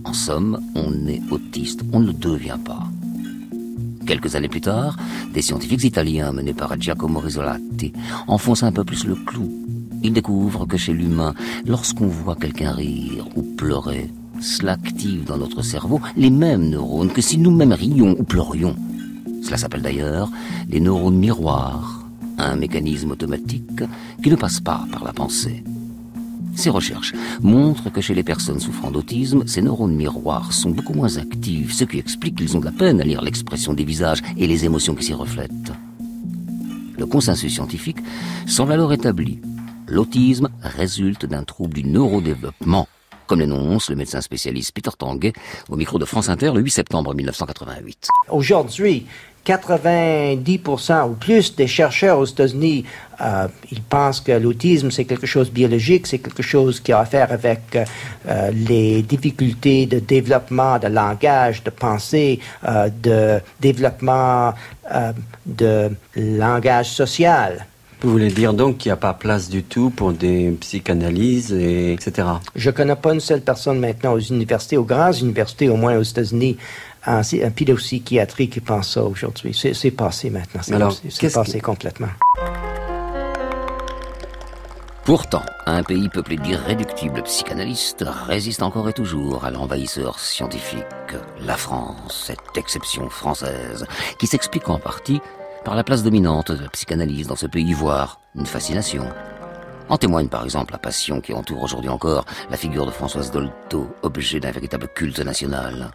[0.05, 2.87] En somme, on est autiste, on ne devient pas.
[4.07, 4.97] Quelques années plus tard,
[5.33, 7.93] des scientifiques italiens menés par Giacomo Risolati
[8.29, 9.51] enfoncent un peu plus le clou.
[10.03, 11.35] Ils découvrent que chez l'humain,
[11.67, 17.21] lorsqu'on voit quelqu'un rire ou pleurer, cela active dans notre cerveau les mêmes neurones que
[17.21, 18.77] si nous-mêmes rions ou pleurions.
[19.43, 20.31] Cela s'appelle d'ailleurs
[20.69, 22.05] les neurones miroirs,
[22.39, 23.83] un mécanisme automatique
[24.23, 25.63] qui ne passe pas par la pensée.
[26.57, 31.17] Ces recherches montrent que chez les personnes souffrant d'autisme, ces neurones miroirs sont beaucoup moins
[31.17, 34.47] actifs, ce qui explique qu'ils ont de la peine à lire l'expression des visages et
[34.47, 35.73] les émotions qui s'y reflètent.
[36.99, 37.99] Le consensus scientifique
[38.47, 39.41] semble alors établi.
[39.87, 42.89] L'autisme résulte d'un trouble du neurodéveloppement
[43.31, 45.33] comme l'énonce le médecin spécialiste Peter Tanguay
[45.69, 48.09] au micro de France Inter le 8 septembre 1988.
[48.29, 49.07] Aujourd'hui,
[49.47, 52.85] 90% ou plus des chercheurs aux États-Unis,
[53.21, 56.99] euh, ils pensent que l'autisme c'est quelque chose de biologique, c'est quelque chose qui a
[56.99, 64.55] à faire avec euh, les difficultés de développement de langage, de pensée, euh, de développement
[65.47, 67.65] de langage social.
[68.03, 71.93] Vous voulez dire donc qu'il n'y a pas place du tout pour des psychanalyses, et
[71.93, 72.27] etc.
[72.57, 75.99] Je ne connais pas une seule personne maintenant aux universités, aux grandes universités, au moins
[75.99, 76.57] aux États-Unis,
[77.05, 79.55] un, un pédopsychiatrie qui pense ça aujourd'hui.
[79.55, 80.91] C'est passé maintenant.
[81.11, 82.09] C'est passé complètement.
[85.05, 90.85] Pourtant, un pays peuplé d'irréductibles psychanalystes résiste encore et toujours à l'envahisseur scientifique,
[91.45, 93.87] la France, cette exception française,
[94.19, 95.21] qui s'explique en partie
[95.65, 99.05] par la place dominante de la psychanalyse dans ce pays, voire une fascination.
[99.89, 103.89] En témoigne par exemple la passion qui entoure aujourd'hui encore la figure de Françoise Dolto,
[104.03, 105.91] objet d'un véritable culte national.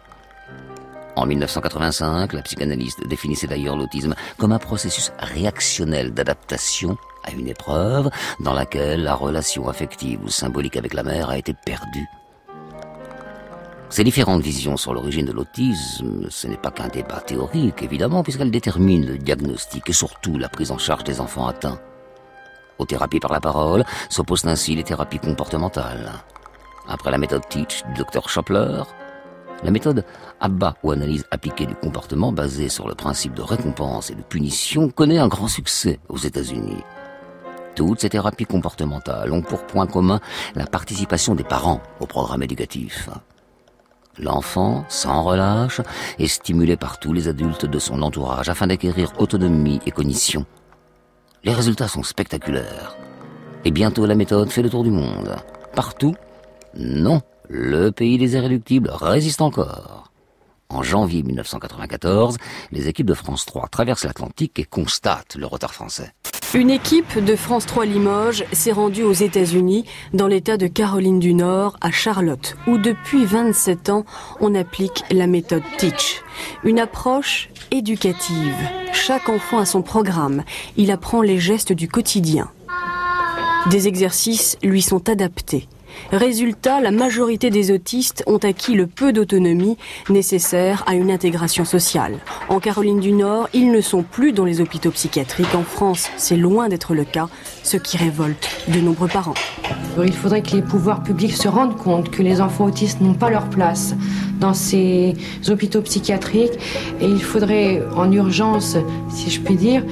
[1.16, 8.10] En 1985, la psychanalyste définissait d'ailleurs l'autisme comme un processus réactionnel d'adaptation à une épreuve
[8.40, 12.06] dans laquelle la relation affective ou symbolique avec la mère a été perdue
[13.88, 18.50] ces différentes visions sur l'origine de l'autisme, ce n'est pas qu'un débat théorique, évidemment, puisqu'elles
[18.50, 21.78] déterminent le diagnostic et surtout la prise en charge des enfants atteints.
[22.78, 26.12] Aux thérapies par la parole s'opposent ainsi les thérapies comportementales.
[26.88, 28.82] Après la méthode Teach du Dr Schopler,
[29.62, 30.04] la méthode
[30.40, 34.90] ABBA ou analyse appliquée du comportement basée sur le principe de récompense et de punition
[34.90, 36.82] connaît un grand succès aux États-Unis.
[37.74, 40.20] Toutes ces thérapies comportementales ont pour point commun
[40.54, 43.08] la participation des parents au programme éducatif.
[44.18, 45.80] L'enfant, sans relâche,
[46.18, 50.46] est stimulé par tous les adultes de son entourage afin d'acquérir autonomie et cognition.
[51.44, 52.96] Les résultats sont spectaculaires.
[53.64, 55.36] Et bientôt la méthode fait le tour du monde.
[55.74, 56.14] Partout
[56.74, 60.10] Non, le pays des irréductibles résiste encore.
[60.68, 62.38] En janvier 1994,
[62.72, 66.12] les équipes de France 3 traversent l'Atlantique et constatent le retard français.
[66.56, 71.34] Une équipe de France 3 Limoges s'est rendue aux États-Unis, dans l'État de Caroline du
[71.34, 74.06] Nord, à Charlotte, où depuis 27 ans,
[74.40, 76.22] on applique la méthode Teach.
[76.64, 78.56] Une approche éducative.
[78.94, 80.44] Chaque enfant a son programme.
[80.78, 82.50] Il apprend les gestes du quotidien.
[83.68, 85.68] Des exercices lui sont adaptés.
[86.12, 89.76] Résultat, la majorité des autistes ont acquis le peu d'autonomie
[90.08, 92.18] nécessaire à une intégration sociale.
[92.48, 95.54] En Caroline du Nord, ils ne sont plus dans les hôpitaux psychiatriques.
[95.54, 97.28] En France, c'est loin d'être le cas,
[97.62, 99.34] ce qui révolte de nombreux parents.
[100.02, 103.30] Il faudrait que les pouvoirs publics se rendent compte que les enfants autistes n'ont pas
[103.30, 103.94] leur place
[104.40, 105.14] dans ces
[105.48, 106.58] hôpitaux psychiatriques
[107.00, 108.76] et il faudrait en urgence,
[109.08, 109.82] si je puis dire,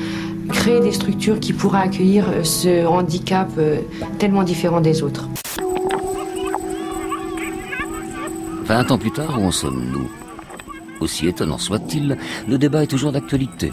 [0.52, 3.80] créer des structures qui pourraient accueillir ce handicap euh,
[4.18, 5.28] tellement différent des autres.
[8.64, 10.09] 20 ans plus tard, où en sommes-nous?
[11.00, 12.16] Aussi étonnant soit-il,
[12.48, 13.72] le débat est toujours d'actualité.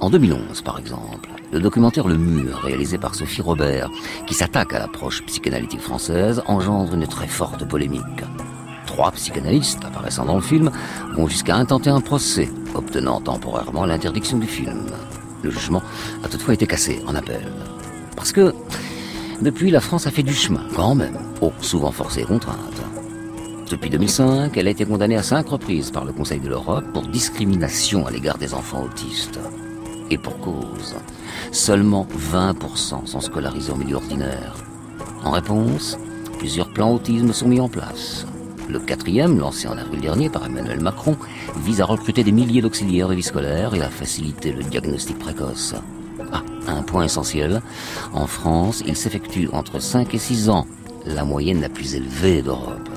[0.00, 3.90] En 2011, par exemple, le documentaire Le Mur, réalisé par Sophie Robert,
[4.26, 8.02] qui s'attaque à l'approche psychanalytique française, engendre une très forte polémique.
[8.86, 10.70] Trois psychanalystes apparaissant dans le film
[11.14, 14.86] vont jusqu'à intenter un procès, obtenant temporairement l'interdiction du film.
[15.44, 15.82] Le jugement
[16.24, 17.42] a toutefois été cassé en appel.
[18.16, 18.54] Parce que,
[19.42, 21.18] depuis, la France a fait du chemin, quand même.
[21.42, 22.80] Oh, souvent forcé et contrainte.
[23.70, 27.02] Depuis 2005, elle a été condamnée à cinq reprises par le Conseil de l'Europe pour
[27.02, 29.38] discrimination à l'égard des enfants autistes.
[30.10, 30.96] Et pour cause,
[31.52, 34.54] seulement 20% sont scolarisés en milieu ordinaire.
[35.24, 35.98] En réponse,
[36.38, 38.26] plusieurs plans autisme sont mis en place.
[38.68, 41.16] Le quatrième, lancé en avril dernier par Emmanuel Macron,
[41.56, 45.74] vise à recruter des milliers d'auxiliaires de vie scolaire et à faciliter le diagnostic précoce.
[46.32, 47.60] Ah, un point essentiel.
[48.12, 50.66] En France, il s'effectue entre 5 et 6 ans,
[51.04, 52.93] la moyenne la plus élevée d'Europe.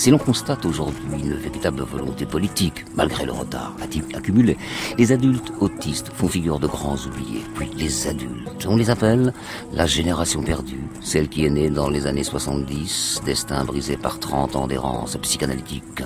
[0.00, 3.76] Si l'on constate aujourd'hui une véritable volonté politique, malgré le retard
[4.14, 4.56] accumulé,
[4.96, 7.42] les adultes autistes font figure de grands oubliés.
[7.54, 9.34] Puis les adultes, on les appelle
[9.74, 14.56] la génération perdue, celle qui est née dans les années 70, destin brisé par 30
[14.56, 16.02] ans d'errance psychanalytique.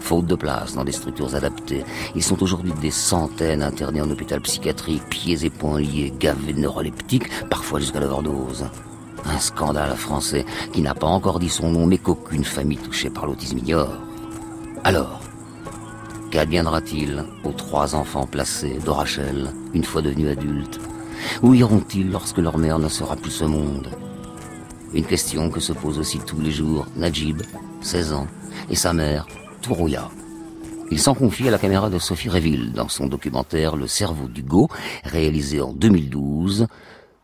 [0.00, 1.84] Faute de place dans des structures adaptées,
[2.16, 7.30] ils sont aujourd'hui des centaines internés en hôpital psychiatrique, pieds et poings liés, gavés neuroleptiques,
[7.48, 8.64] parfois jusqu'à l'overdose.
[9.28, 13.26] Un scandale français qui n'a pas encore dit son nom mais qu'aucune famille touchée par
[13.26, 13.92] l'autisme ignore.
[14.84, 15.20] Alors,
[16.30, 20.80] qu'adviendra-t-il aux trois enfants placés de Rachel, une fois devenus adultes?
[21.42, 23.88] Où iront-ils lorsque leur mère ne sera plus ce monde?
[24.94, 27.42] Une question que se pose aussi tous les jours Najib,
[27.80, 28.28] 16 ans,
[28.70, 29.26] et sa mère,
[29.60, 30.08] Tourouya.
[30.90, 34.42] Il s'en confie à la caméra de Sophie Réville dans son documentaire Le cerveau du
[34.42, 34.68] Go,
[35.04, 36.68] réalisé en 2012.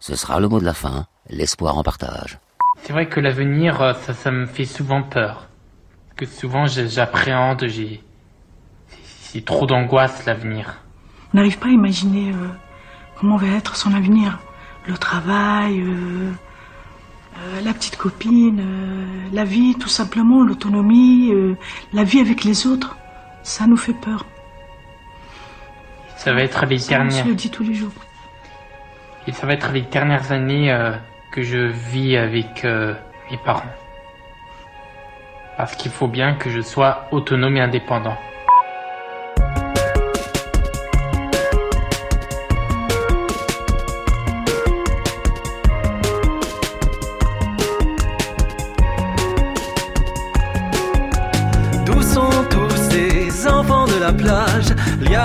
[0.01, 2.39] Ce sera le mot de la fin l'espoir en partage.
[2.83, 5.49] C'est vrai que l'avenir, euh, ça, ça me fait souvent peur.
[6.17, 8.03] Que souvent j'appréhende, j'ai.
[9.21, 10.83] C'est trop d'angoisse l'avenir.
[11.33, 12.49] On n'arrive pas à imaginer euh,
[13.19, 14.41] comment va être son avenir.
[14.87, 16.33] Le travail, euh,
[17.65, 18.63] la petite copine,
[19.33, 21.33] la vie tout simplement, l'autonomie,
[21.93, 22.97] la vie avec les autres.
[23.43, 24.27] Ça nous fait peur.
[26.17, 27.25] Ça va être les dernières.
[27.25, 27.93] Je le dis tous les jours.
[29.27, 30.71] Et ça va être les dernières années
[31.33, 32.95] que je vis avec euh,
[33.31, 33.63] mes parents.
[35.57, 38.17] Parce qu'il faut bien que je sois autonome et indépendant.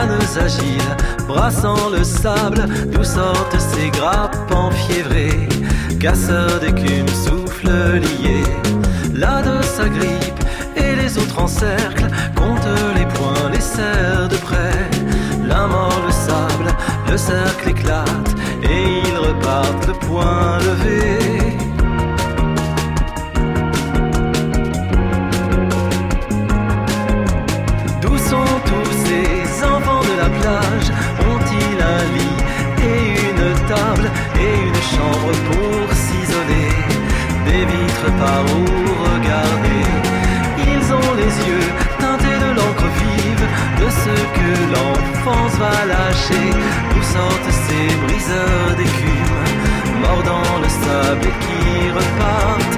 [0.08, 0.96] Lianes agiles,
[1.28, 5.48] brassant le sable, d'où sortent ces grappes enfiévrées
[6.00, 8.44] casseur d'écume, souffle lié.
[9.14, 10.44] Là de sa grippe
[10.76, 14.90] et les autres en cercle, compte les points, les serre de près.
[15.48, 16.72] La mort, le sable,
[17.10, 21.67] le cercle éclate et ils repartent le poing levé.
[30.48, 32.40] Ont-ils un lit
[32.92, 35.88] et une table et une chambre pour
[37.48, 38.64] des vitres par où
[39.12, 39.84] regarder?
[40.72, 41.70] Ils ont les yeux
[42.00, 43.46] teintés de l'encre vive
[43.82, 46.50] de ce que l'enfance va lâcher.
[46.96, 49.44] Où sortent ces briseurs d'écume,
[50.02, 52.78] mordant le sable et qui repartent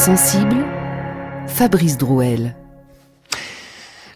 [0.00, 0.64] Affaires sensibles,
[1.46, 2.56] Fabrice Drouel.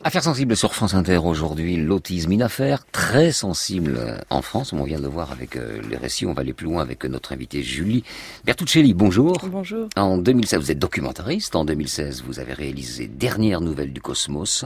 [0.02, 4.96] Affaire sensible sur France Inter aujourd'hui, l'autisme, une affaire très sensible en France, on vient
[4.96, 7.62] de le voir avec euh, les récits, on va aller plus loin avec notre invitée
[7.62, 8.02] Julie
[8.46, 9.36] Bertuccelli, bonjour.
[9.50, 9.90] Bonjour.
[9.94, 14.64] En 2016, vous êtes documentariste, en 2016, vous avez réalisé Dernière nouvelle du cosmos,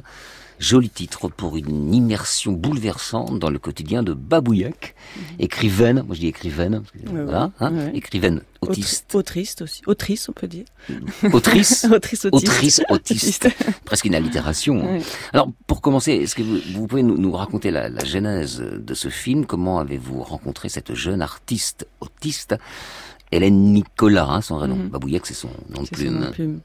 [0.59, 5.23] Joli titre pour une immersion bouleversante dans le quotidien de Babouillec, mhm.
[5.39, 9.15] écrivaine, moi je dis écrivaine, voilà, hein, écrivaine autiste.
[9.15, 10.65] Autrice aussi, autrice on peut dire.
[11.33, 12.49] Autrice, autrice autiste.
[12.49, 13.49] Autrice autiste.
[13.85, 14.83] Presque une allitération.
[14.85, 14.99] Hein.
[15.33, 19.47] Alors pour commencer, est-ce que vous, pouvez nous, raconter la, la, genèse de ce film?
[19.47, 22.57] Comment avez-vous rencontré cette jeune artiste autiste?
[23.31, 24.77] Hélène Nicolas, hein, son vrai nom.
[24.77, 26.61] Mm Babouillec, c'est son nom de plume.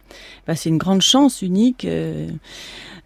[0.47, 1.85] Bah, c'est une grande chance unique.
[1.85, 2.29] Euh,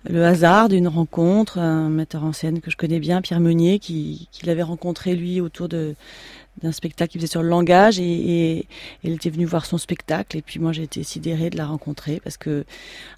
[0.09, 4.27] le hasard d'une rencontre, un metteur en scène que je connais bien, Pierre Meunier, qui,
[4.31, 5.95] qui l'avait rencontré lui autour de
[6.61, 8.67] d'un spectacle qui faisait sur le langage et, et,
[9.03, 12.19] elle était venue voir son spectacle et puis moi j'ai été sidérée de la rencontrer
[12.23, 12.65] parce que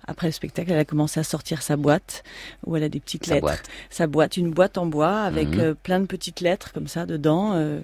[0.07, 2.23] après le spectacle elle a commencé à sortir sa boîte
[2.65, 3.61] où elle a des petites lettres.
[3.89, 5.59] sa boîte une boîte en bois avec mhm.
[5.59, 7.79] euh, plein de petites lettres comme ça dedans euh,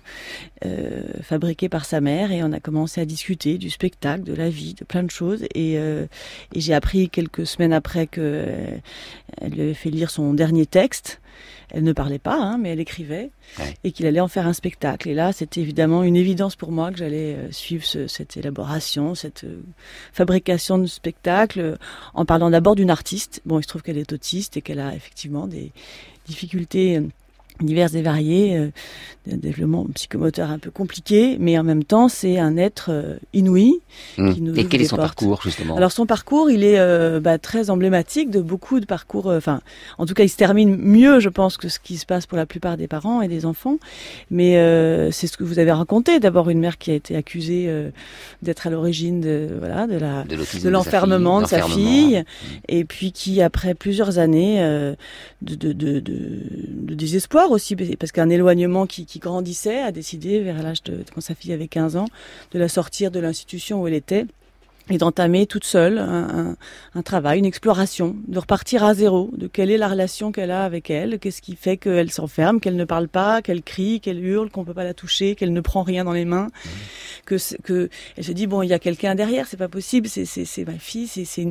[0.66, 4.50] euh, fabriquées par sa mère et on a commencé à discuter du spectacle de la
[4.50, 6.06] vie de plein de choses et, euh,
[6.54, 8.78] et j'ai appris quelques semaines après que euh,
[9.42, 11.20] elle lui avait fait lire son dernier texte
[11.70, 13.32] elle ne parlait pas, hein, mais elle écrivait,
[13.84, 15.10] et qu'il allait en faire un spectacle.
[15.10, 19.44] Et là, c'était évidemment une évidence pour moi que j'allais euh, suivre cette élaboration, cette
[19.44, 19.62] euh,
[20.14, 21.76] fabrication de spectacle, euh,
[22.14, 23.42] en parlant d'abord d'une artiste.
[23.46, 25.72] Bon, il se trouve qu'elle est autiste et qu'elle a effectivement des
[26.26, 27.02] difficultés
[27.62, 28.70] divers et variés, euh,
[29.32, 33.80] un développement psychomoteur un peu compliqué, mais en même temps c'est un être euh, inouï.
[34.18, 34.34] Mmh.
[34.34, 37.38] Qui nous et quel est son parcours justement Alors son parcours, il est euh, bah,
[37.38, 39.30] très emblématique de beaucoup de parcours.
[39.30, 39.62] Euh, enfin,
[39.98, 42.38] en tout cas, il se termine mieux, je pense, que ce qui se passe pour
[42.38, 43.78] la plupart des parents et des enfants.
[44.30, 44.54] Mais
[45.12, 46.20] c'est ce que vous avez raconté.
[46.20, 47.70] D'abord, une mère qui a été accusée
[48.42, 52.56] d'être à l'origine de voilà de la de l'enfermement de, sa fille, mmh.
[52.70, 54.60] et puis qui après plusieurs années
[55.42, 60.84] de, de, de, de désespoir aussi, parce qu'un éloignement qui, grandissait a décidé, vers l'âge
[60.84, 62.08] de, quand sa fille avait 15 ans,
[62.52, 64.26] de la sortir de l'institution où elle était
[64.90, 66.56] et d'entamer toute seule un,
[66.94, 70.64] un, travail, une exploration, de repartir à zéro, de quelle est la relation qu'elle a
[70.64, 74.50] avec elle, qu'est-ce qui fait qu'elle s'enferme, qu'elle ne parle pas, qu'elle crie, qu'elle hurle,
[74.50, 76.70] qu'on peut pas la toucher, qu'elle ne prend rien dans les mains, mmh.
[77.26, 80.26] que que elle se dit bon il y a quelqu'un derrière, c'est pas possible, c'est
[80.26, 81.48] c'est c'est ma fille, c'est c'est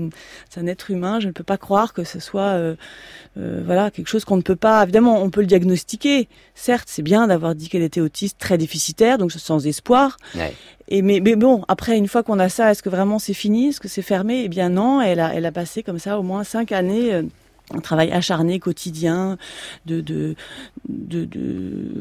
[0.56, 2.76] un être humain, je ne peux pas croire que ce soit euh,
[3.36, 7.02] euh, voilà quelque chose qu'on ne peut pas évidemment on peut le diagnostiquer, certes c'est
[7.02, 10.54] bien d'avoir dit qu'elle était autiste très déficitaire donc sans espoir, ouais.
[10.88, 13.68] Et mais, mais bon, après, une fois qu'on a ça, est-ce que vraiment c'est fini?
[13.68, 14.42] Est-ce que c'est fermé?
[14.44, 17.14] Eh bien non, elle a, passé comme ça au moins cinq années.
[17.14, 17.22] Euh,
[17.72, 19.38] un travail acharné quotidien
[19.86, 20.34] de de
[20.86, 21.26] de,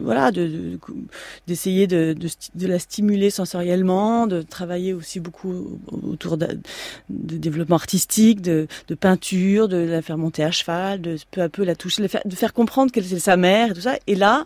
[0.02, 0.78] voilà de
[1.48, 6.60] d'essayer de, de, la stimuler sensoriellement de travailler aussi beaucoup autour de,
[7.10, 8.68] développement artistique de,
[9.00, 12.22] peinture de la faire monter à cheval de peu à peu la toucher de faire,
[12.26, 14.46] de faire comprendre qu'elle c'est sa mère et tout ça et là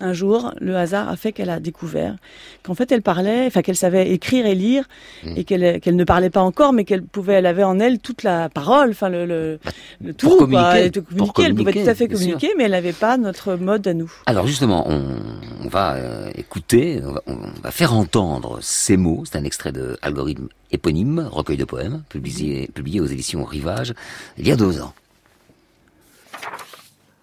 [0.00, 2.16] un jour, le hasard a fait qu'elle a découvert
[2.62, 4.84] qu'en fait elle parlait, enfin qu'elle savait écrire et lire,
[5.24, 5.32] mmh.
[5.36, 8.48] et qu'elle ne parlait pas encore, mais qu'elle pouvait, elle avait en elle toute la
[8.48, 9.58] parole, enfin le, le,
[10.02, 12.92] le tout, pour communiquer, elle, communiquer, elle pouvait tout à fait communiquer, mais elle n'avait
[12.92, 14.12] pas notre mode à nous.
[14.26, 15.16] Alors justement, on,
[15.64, 19.24] on va euh, écouter, on va, on va, faire entendre ces mots.
[19.24, 23.94] C'est un extrait de Algorithme éponyme, recueil de poèmes, publié, publié aux éditions Rivage
[24.36, 24.92] il y a deux ans.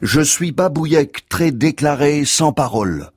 [0.02, 3.12] Je suis babouillec très déclaré, sans parole.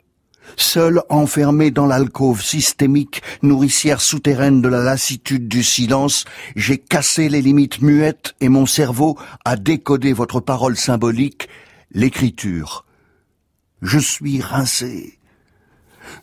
[0.57, 6.25] Seul enfermé dans l'alcôve systémique, nourricière souterraine de la lassitude du silence,
[6.57, 11.49] j'ai cassé les limites muettes et mon cerveau a décodé votre parole symbolique,
[11.91, 12.85] l'écriture.
[13.83, 15.18] Je suis rincé.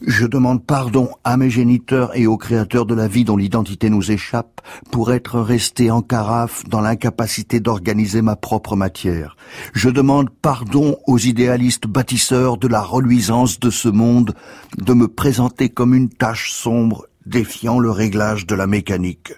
[0.06, 4.12] Je demande pardon à mes géniteurs et au créateur de la vie dont l'identité nous
[4.12, 4.62] échappe
[4.92, 9.36] pour être resté en carafe dans l'incapacité d'organiser ma propre matière.
[9.74, 14.34] Je demande pardon aux idéalistes bâtisseurs de la reluisance de ce monde
[14.78, 19.34] de me présenter comme une tache sombre défiant le réglage de la mécanique.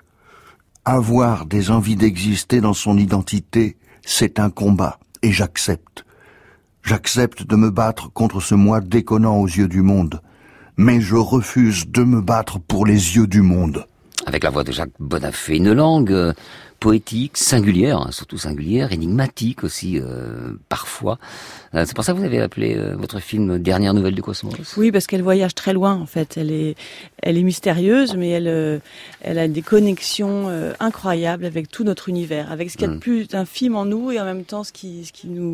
[0.86, 6.06] Avoir des envies d'exister dans son identité, c'est un combat, et j'accepte.
[6.84, 10.22] J'accepte de me battre contre ce moi déconnant aux yeux du monde
[10.78, 13.86] mais je refuse de me battre pour les yeux du monde.
[14.26, 16.34] Avec la voix de Jacques Bonafé, une langue euh,
[16.80, 21.18] poétique, singulière, hein, surtout singulière, énigmatique aussi euh, parfois.
[21.74, 24.54] Euh, c'est pour ça que vous avez appelé euh, votre film Dernière nouvelle du cosmos.
[24.78, 26.38] Oui, parce qu'elle voyage très loin en fait.
[26.38, 26.76] Elle est,
[27.22, 28.82] elle est mystérieuse, mais elle,
[29.22, 30.50] elle a des connexions
[30.80, 33.00] incroyables avec tout notre univers, avec ce qu'il y a de mm.
[33.00, 35.54] plus infime en nous et en même temps ce qui, ce qui nous,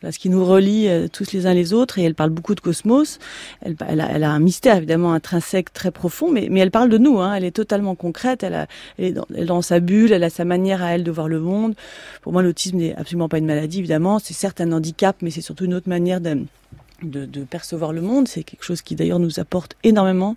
[0.00, 1.98] voilà, ce qui nous relie tous les uns les autres.
[1.98, 3.18] Et elle parle beaucoup de cosmos.
[3.62, 6.88] Elle, elle, a, elle a un mystère évidemment intrinsèque très profond, mais, mais elle parle
[6.88, 7.18] de nous.
[7.20, 7.34] Hein.
[7.34, 8.42] Elle est totalement concrète.
[8.42, 8.66] Elle, a,
[8.98, 10.12] elle est dans, elle est dans sa bulle.
[10.12, 11.74] Elle a sa manière à elle de voir le monde.
[12.22, 14.18] Pour moi, l'autisme n'est absolument pas une maladie, évidemment.
[14.18, 16.44] C'est certes un handicap, mais c'est surtout une autre manière de
[17.02, 18.28] de, de, percevoir le monde.
[18.28, 20.36] C'est quelque chose qui d'ailleurs nous apporte énormément.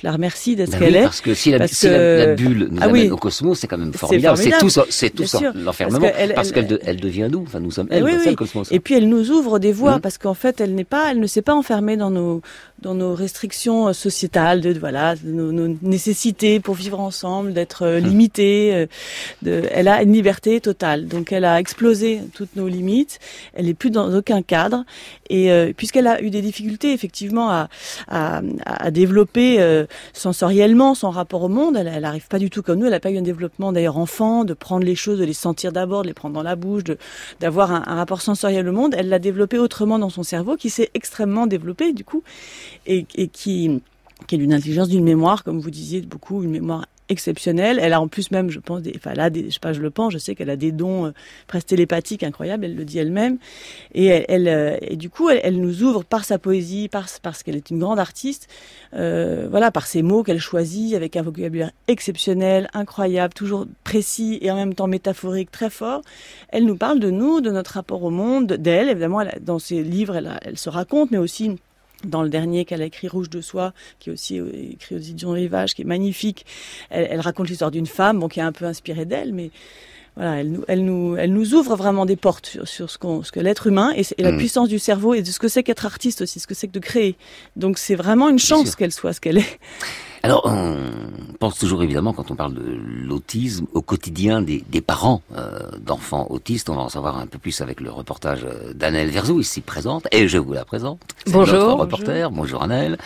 [0.00, 1.02] Je la remercie d'être ben qu'elle est.
[1.02, 3.92] Parce que si la, si la, bulle nous ah amène au cosmos, c'est quand même
[3.92, 4.36] formidable.
[4.36, 5.24] C'est tout, c'est tout
[5.54, 6.06] l'enfermement.
[6.34, 7.42] Parce qu'elle elle, devient nous.
[7.42, 8.70] Enfin, nous sommes elle, oui, le cosmos.
[8.70, 10.00] Et puis elle nous ouvre des voies, mmh.
[10.00, 12.42] parce qu'en fait, elle n'est pas, elle ne s'est pas enfermée dans nos,
[12.80, 18.00] dans nos restrictions euh, sociétales, de voilà, nos, nos nécessités pour vivre ensemble, d'être euh,
[18.00, 18.04] mmh.
[18.04, 18.74] limitée.
[18.74, 18.86] Euh,
[19.42, 21.06] de, elle a une liberté totale.
[21.06, 23.18] Donc elle a explosé toutes nos limites.
[23.54, 24.84] Elle n'est plus dans aucun cadre.
[25.30, 27.68] Et euh, puisqu'elle a eu des difficultés effectivement à,
[28.08, 32.86] à, développer euh, sensoriellement son rapport au monde, elle n'arrive pas du tout comme nous.
[32.86, 35.72] Elle n'a pas eu un développement d'ailleurs enfant, de prendre les choses, de les sentir
[35.72, 36.82] d'abord, de les prendre dans la bouche,
[37.40, 38.94] d'avoir un, rapport sensoriel au monde.
[38.98, 42.22] Elle l'a développé autrement dans son cerveau, qui s'est extrêmement développé du coup,
[42.86, 43.80] et, et qui
[44.26, 47.78] qui est d'une intelligence, d'une mémoire, comme vous disiez beaucoup, une mémoire exceptionnelle.
[47.80, 49.80] Elle a en plus même, je pense, des, enfin, a des, je sais pas, je
[49.80, 51.10] le pense, je sais qu'elle a des dons euh,
[51.46, 52.64] presque télépathiques incroyables.
[52.64, 53.38] Elle le dit elle-même.
[53.94, 57.56] Et elle, euh, et du coup, elle, nous ouvre par sa poésie, par, parce qu'elle
[57.56, 58.48] est une grande artiste.
[58.94, 64.50] Euh, voilà, par ses mots qu'elle choisit avec un vocabulaire exceptionnel, incroyable, toujours précis et
[64.50, 66.02] en même temps métaphorique, très fort.
[66.48, 68.88] Elle nous parle de nous, de notre rapport au monde, d'elle.
[68.88, 71.56] Évidemment, dans ses livres, elle se raconte, mais aussi
[72.06, 74.98] dans le dernier qu'elle a écrit Rouge de soie, qui est aussi euh, écrit aux
[74.98, 76.46] éditions Rivage, qui est magnifique.
[76.90, 79.50] Elle, elle raconte l'histoire d'une femme, bon, qui est un peu inspirée d'elle, mais
[80.16, 83.24] voilà, elle nous, elle nous, elle nous ouvre vraiment des portes sur, sur ce, qu'on,
[83.24, 84.38] ce que l'être humain et, et la mm.
[84.38, 86.72] puissance du cerveau et de ce que c'est qu'être artiste aussi, ce que c'est que
[86.72, 87.16] de créer.
[87.56, 89.58] Donc c'est vraiment une chance qu'elle soit ce qu'elle est.
[90.24, 95.20] Alors, on pense toujours évidemment, quand on parle de l'autisme, au quotidien des, des parents
[95.36, 96.70] euh, d'enfants autistes.
[96.70, 100.08] On va en savoir un peu plus avec le reportage euh, d'Annelle Verzou, ici présente,
[100.12, 101.02] et je vous la présente.
[101.26, 101.58] Bonjour.
[101.58, 102.30] Notre reporter.
[102.30, 102.62] Bonjour.
[102.62, 102.96] Annelle.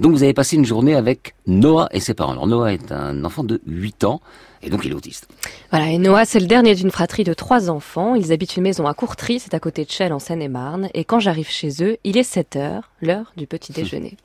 [0.00, 2.32] Donc, vous avez passé une journée avec Noah et ses parents.
[2.32, 4.20] Alors, Noah est un enfant de 8 ans.
[4.62, 5.28] Et donc il est autiste.
[5.70, 8.16] Voilà, et Noah, c'est le dernier d'une fratrie de trois enfants.
[8.16, 10.88] Ils habitent une maison à Courtry, c'est à côté de Chelles, en Seine-et-Marne.
[10.94, 14.16] Et quand j'arrive chez eux, il est 7 heures, l'heure du petit déjeuner.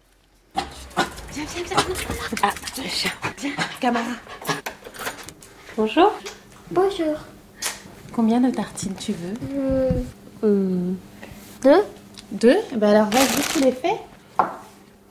[1.34, 1.96] Viens, viens, viens.
[2.44, 2.52] Ah,
[3.40, 3.92] viens.
[5.78, 6.12] Bonjour.
[6.70, 7.16] Bonjour.
[8.12, 9.34] Combien de tartines tu veux
[10.44, 10.96] mmh.
[11.64, 11.84] Deux.
[12.34, 13.98] Deux eh ben alors vas-y, tu les fais.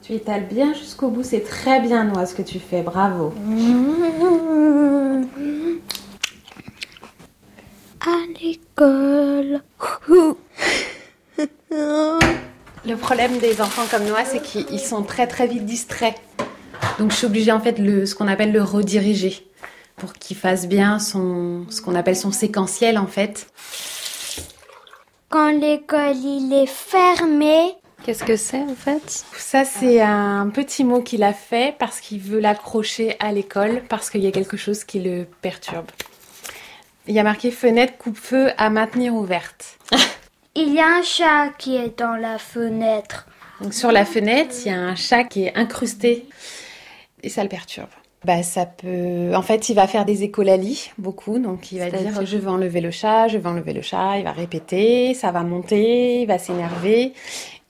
[0.02, 3.32] Tu étales bien jusqu'au bout, c'est très bien Noix ce que tu fais, bravo.
[8.00, 9.62] À l'école.
[12.86, 16.14] Le problème des enfants comme Noah, c'est qu'ils sont très très vite distraits.
[17.00, 19.44] Donc je suis obligée en fait le, ce qu'on appelle le rediriger
[19.96, 23.48] pour qu'il fasse bien son, ce qu'on appelle son séquentiel en fait.
[25.28, 27.74] Quand l'école il est fermé.
[28.04, 29.24] Qu'est-ce que c'est en fait?
[29.36, 34.08] Ça c'est un petit mot qu'il a fait parce qu'il veut l'accrocher à l'école parce
[34.08, 35.90] qu'il y a quelque chose qui le perturbe.
[37.08, 39.78] Il y a marqué fenêtre coupe-feu à maintenir ouverte.
[40.56, 43.26] Il y a un chat qui est dans la fenêtre.
[43.60, 46.26] Donc sur la fenêtre, il y a un chat qui est incrusté
[47.22, 47.88] et ça le perturbe.
[48.24, 49.32] Bah ça peut.
[49.34, 52.80] En fait, il va faire des écolalies beaucoup, donc il va dire je vais enlever
[52.80, 54.18] le chat, je vais enlever le chat.
[54.18, 57.14] Il va répéter, ça va monter, il va s'énerver.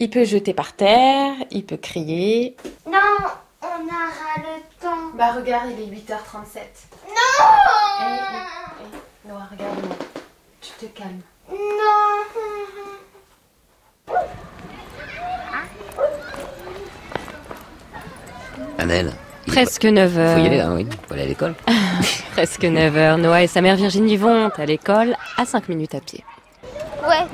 [0.00, 2.56] Il peut jeter par terre, il peut crier.
[2.86, 2.98] Non,
[3.62, 5.14] on aura le temps.
[5.16, 6.58] Bah regarde, il est 8h37.
[7.06, 7.14] Non.
[8.00, 9.28] Eh, eh, eh.
[9.28, 9.96] Noah, regarde-moi.
[10.62, 11.20] Tu te calmes.
[11.50, 11.99] Non.
[18.80, 19.12] Annelle.
[19.46, 20.38] Presque 9 heures.
[20.38, 20.86] Faut y aller, là, oui.
[21.06, 21.54] Faut aller à l'école.
[22.32, 23.18] Presque 9 heures.
[23.18, 26.24] Noah et sa mère Virginie vont à l'école à 5 minutes à pied.
[27.06, 27.26] Ouais.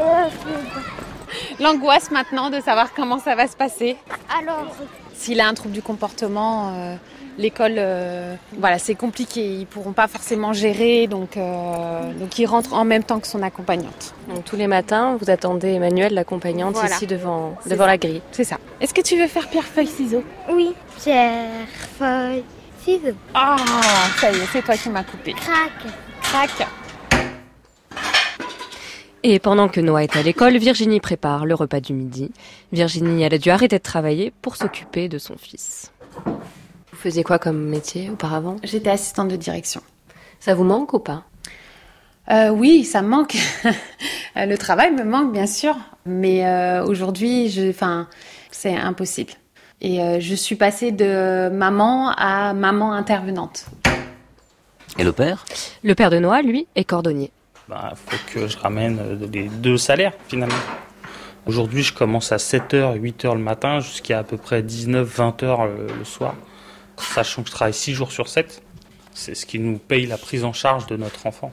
[1.60, 3.96] L'angoisse maintenant de savoir comment ça va se passer.
[4.38, 4.66] Alors.
[5.14, 6.96] S'il a un trouble du comportement, euh,
[7.38, 9.56] l'école, euh, voilà, c'est compliqué.
[9.58, 13.42] Ils pourront pas forcément gérer, donc, euh, donc il rentre en même temps que son
[13.42, 14.14] accompagnante.
[14.28, 18.22] Donc tous les matins, vous attendez Emmanuel, l'accompagnante, ici devant, devant la grille.
[18.32, 18.58] C'est ça.
[18.80, 20.24] Est-ce que tu veux faire pierre feuille ciseaux?
[20.50, 21.66] Oui, pierre
[21.98, 22.44] feuille
[22.84, 23.16] ciseaux.
[23.34, 23.56] Ah,
[24.20, 25.32] ça y est, c'est toi qui m'as coupé.
[25.32, 25.72] Crac,
[26.22, 26.68] crac.
[29.24, 32.32] Et pendant que Noah est à l'école, Virginie prépare le repas du midi.
[32.72, 35.92] Virginie, elle a dû arrêter de travailler pour s'occuper de son fils
[37.02, 38.56] faisiez quoi comme métier auparavant?
[38.62, 39.82] J'étais assistante de direction.
[40.38, 41.24] Ça vous manque ou pas?
[42.30, 43.36] Euh, Oui, ça me manque.
[44.36, 45.76] le travail me manque, bien sûr.
[46.06, 48.08] Mais euh, aujourd'hui, enfin,
[48.52, 49.32] c'est impossible.
[49.80, 53.66] Et euh, je suis passée de maman à maman intervenante.
[54.96, 55.44] Et le père?
[55.82, 57.32] Le père de Noah, lui, est cordonnier.
[57.66, 60.54] Il bah, faut que je ramène les deux salaires, finalement.
[61.46, 66.04] Aujourd'hui, je commence à 7h, 8h le matin jusqu'à à peu près 19, 20h le
[66.04, 66.36] soir.
[67.02, 68.62] Sachant que je travaille 6 jours sur 7.
[69.14, 71.52] C'est ce qui nous paye la prise en charge de notre enfant.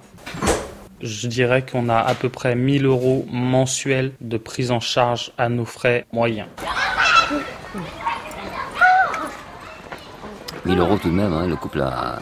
[1.02, 5.50] Je dirais qu'on a à peu près 1000 euros mensuels de prise en charge à
[5.50, 6.48] nos frais moyens.
[10.66, 11.48] 1000 euros tout de même, hein.
[11.48, 12.20] le couple a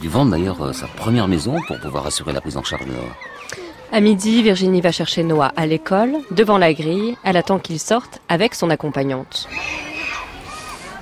[0.00, 2.92] dû vendre d'ailleurs euh, sa première maison pour pouvoir assurer la prise en charge de
[2.92, 3.16] Noah.
[3.90, 6.14] À midi, Virginie va chercher Noah à l'école.
[6.30, 9.48] Devant la grille, elle attend qu'il sorte avec son accompagnante.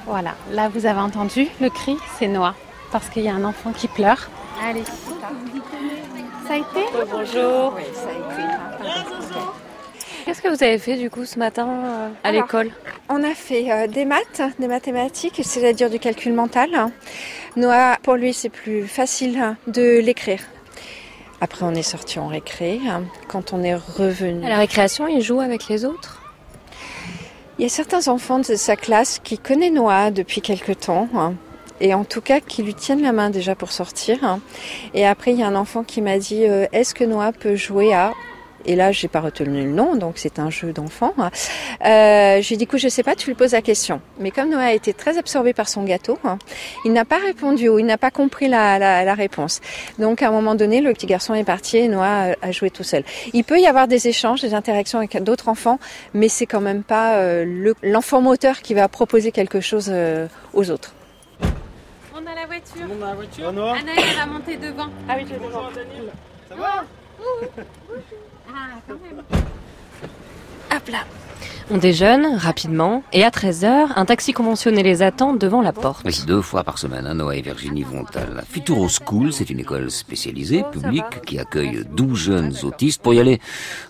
[0.07, 2.55] Voilà, là vous avez entendu le cri, c'est Noah,
[2.93, 4.29] parce qu'il y a un enfant qui pleure.
[4.63, 4.85] Allez,
[6.47, 7.75] ça a été Bonjour.
[7.77, 9.41] Oui, ça a été.
[10.25, 12.71] Qu'est-ce que vous avez fait du coup ce matin euh, à l'école
[13.09, 16.71] On a fait euh, des maths, des mathématiques, c'est-à-dire du calcul mental.
[17.57, 20.41] Noah, pour lui, c'est plus facile de l'écrire.
[21.41, 22.81] Après, on est sorti en récré.
[23.29, 24.45] Quand on est revenu.
[24.45, 26.20] À la récréation, il joue avec les autres
[27.61, 31.11] Il y a certains enfants de sa classe qui connaissent Noah depuis quelque temps.
[31.83, 34.39] Et en tout cas, qui lui tiennent la main déjà pour sortir.
[34.95, 37.57] Et après, il y a un enfant qui m'a dit euh, Est-ce que Noah peut
[37.57, 38.15] jouer à
[38.65, 41.15] et là, j'ai pas retenu le nom, donc c'est un jeu d'enfant.
[41.85, 44.01] Euh, j'ai dit, écoute, je sais pas, tu lui poses la question.
[44.19, 46.39] Mais comme Noah a été très absorbé par son gâteau, hein,
[46.85, 49.61] il n'a pas répondu ou il n'a pas compris la, la, la, réponse.
[49.99, 52.83] Donc, à un moment donné, le petit garçon est parti et Noah a joué tout
[52.83, 53.05] seul.
[53.33, 55.79] Il peut y avoir des échanges, des interactions avec d'autres enfants,
[56.15, 60.71] mais c'est quand même pas euh, l'enfant moteur qui va proposer quelque chose euh, aux
[60.71, 60.95] autres.
[62.15, 62.87] On a la voiture.
[62.91, 63.49] On a la voiture.
[63.49, 64.89] Anaël va monter devant.
[65.09, 65.71] Ah oui, je vais devant.
[66.49, 66.85] Ça va
[70.73, 71.05] Hop là.
[71.73, 76.05] On déjeune rapidement et à 13h, un taxi conventionné les attend devant la porte.
[76.05, 79.33] Oui, deux fois par semaine, hein, Noah et Virginie vont à la Futuro School.
[79.33, 83.01] C'est une école spécialisée, publique, qui accueille 12 jeunes autistes.
[83.01, 83.41] Pour y aller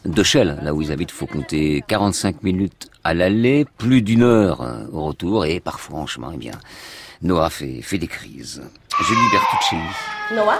[0.04, 4.60] de Shell, là où ils habitent, faut compter 45 minutes à l'aller, plus d'une heure
[4.60, 6.52] hein, au retour et parfois en chemin, eh bien,
[7.22, 8.62] Noah fait, fait des crises.
[9.06, 9.80] Julie Bertuccelli.
[10.36, 10.58] Noah?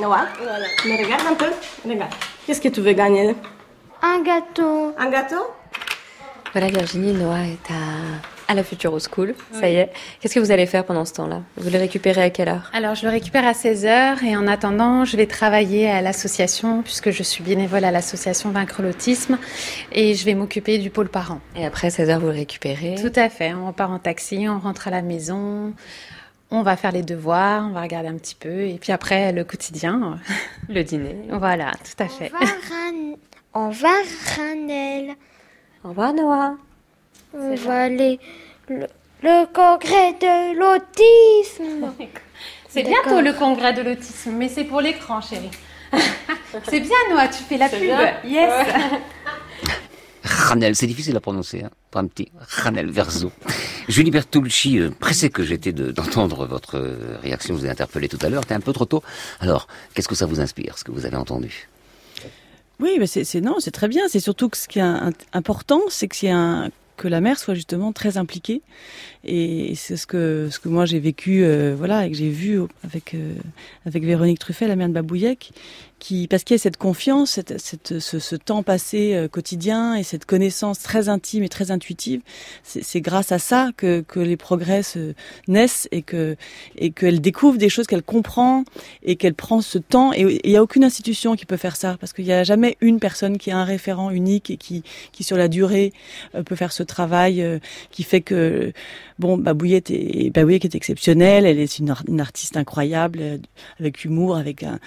[0.00, 0.66] Noah voilà.
[0.86, 1.46] Mais regarde un peu,
[1.88, 2.10] regarde.
[2.46, 3.34] Qu'est-ce que tu veux gagner?
[4.02, 4.94] Un gâteau.
[4.98, 5.44] Un gâteau?
[6.52, 9.34] Voilà, Virginie, Noah est à, à la Futuro School.
[9.52, 9.90] Ça y est.
[10.20, 11.42] Qu'est-ce que vous allez faire pendant ce temps-là?
[11.58, 12.70] Vous le récupérez à quelle heure?
[12.72, 17.10] Alors, je le récupère à 16h et en attendant, je vais travailler à l'association puisque
[17.10, 19.38] je suis bénévole à l'association Vaincre l'autisme
[19.92, 21.40] et je vais m'occuper du pôle parent.
[21.54, 23.52] Et après 16h, vous le récupérez Tout à fait.
[23.52, 25.74] On part en taxi, on rentre à la maison.
[26.50, 29.44] On va faire les devoirs, on va regarder un petit peu, et puis après le
[29.44, 30.18] quotidien,
[30.68, 31.16] le dîner.
[31.30, 32.32] Voilà, tout à fait.
[33.52, 33.88] On va
[34.36, 35.14] Ranel.
[35.84, 36.54] Au revoir Noah.
[37.34, 38.18] On va aller
[38.68, 38.86] le,
[39.22, 41.92] le congrès de l'autisme.
[42.68, 45.50] C'est bientôt le congrès de l'autisme, mais c'est pour l'écran, chérie.
[46.68, 47.80] c'est bien Noah, tu fais la pub.
[48.24, 48.66] Yes.
[50.28, 51.70] Ranel, c'est difficile à prononcer, hein.
[51.94, 53.32] Un petit Ranel Verso.
[53.88, 58.28] Julie Bertolucci, euh, pressé que j'étais d'entendre votre euh, réaction, vous ai interpellé tout à
[58.28, 59.02] l'heure, c'était un peu trop tôt.
[59.40, 61.68] Alors, qu'est-ce que ça vous inspire, ce que vous avez entendu?
[62.78, 64.06] Oui, c'est non, c'est très bien.
[64.08, 68.62] C'est surtout que ce qui est important, c'est que la mère soit justement très impliquée.
[69.24, 72.60] Et c'est ce que ce que moi j'ai vécu, euh, voilà, et que j'ai vu
[72.84, 73.16] avec
[73.86, 75.50] avec Véronique Truffet, la mère de Babouillec,
[75.98, 79.94] qui, parce qu'il y a cette confiance, cette, cette, ce, ce, temps passé euh, quotidien
[79.94, 82.20] et cette connaissance très intime et très intuitive,
[82.62, 85.14] c'est grâce à ça que, que les progrès se
[85.48, 86.36] naissent et que
[86.76, 88.64] et qu'elle découvre des choses qu'elle comprend
[89.02, 90.12] et qu'elle prend ce temps.
[90.12, 92.76] Et il n'y a aucune institution qui peut faire ça parce qu'il n'y a jamais
[92.80, 94.82] une personne qui a un référent unique et qui,
[95.12, 95.92] qui sur la durée
[96.34, 97.58] euh, peut faire ce travail euh,
[97.90, 98.72] qui fait que
[99.18, 103.40] bon, Babouillette est, Babouillette est exceptionnelle, elle est une, une artiste incroyable
[103.80, 104.78] avec humour, avec un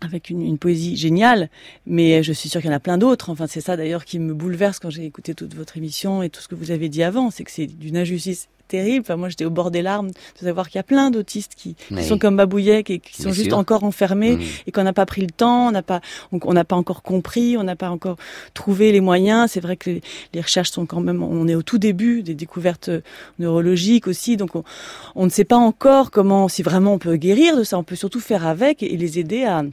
[0.00, 1.50] avec une, une, poésie géniale,
[1.86, 3.30] mais je suis sûre qu'il y en a plein d'autres.
[3.30, 6.40] Enfin, c'est ça d'ailleurs qui me bouleverse quand j'ai écouté toute votre émission et tout
[6.40, 9.00] ce que vous avez dit avant, c'est que c'est d'une injustice terrible.
[9.00, 11.74] Enfin, moi, j'étais au bord des larmes de savoir qu'il y a plein d'autistes qui,
[11.74, 14.42] qui sont comme Babouyek et qui sont juste encore enfermés mmh.
[14.66, 17.56] et qu'on n'a pas pris le temps, on n'a pas, on n'a pas encore compris,
[17.56, 18.16] on n'a pas encore
[18.54, 19.50] trouvé les moyens.
[19.50, 20.02] C'est vrai que les,
[20.34, 22.90] les, recherches sont quand même, on est au tout début des découvertes
[23.38, 24.62] neurologiques aussi, donc on,
[25.16, 27.78] on ne sait pas encore comment, si vraiment on peut guérir de ça.
[27.78, 29.64] On peut surtout faire avec et les aider à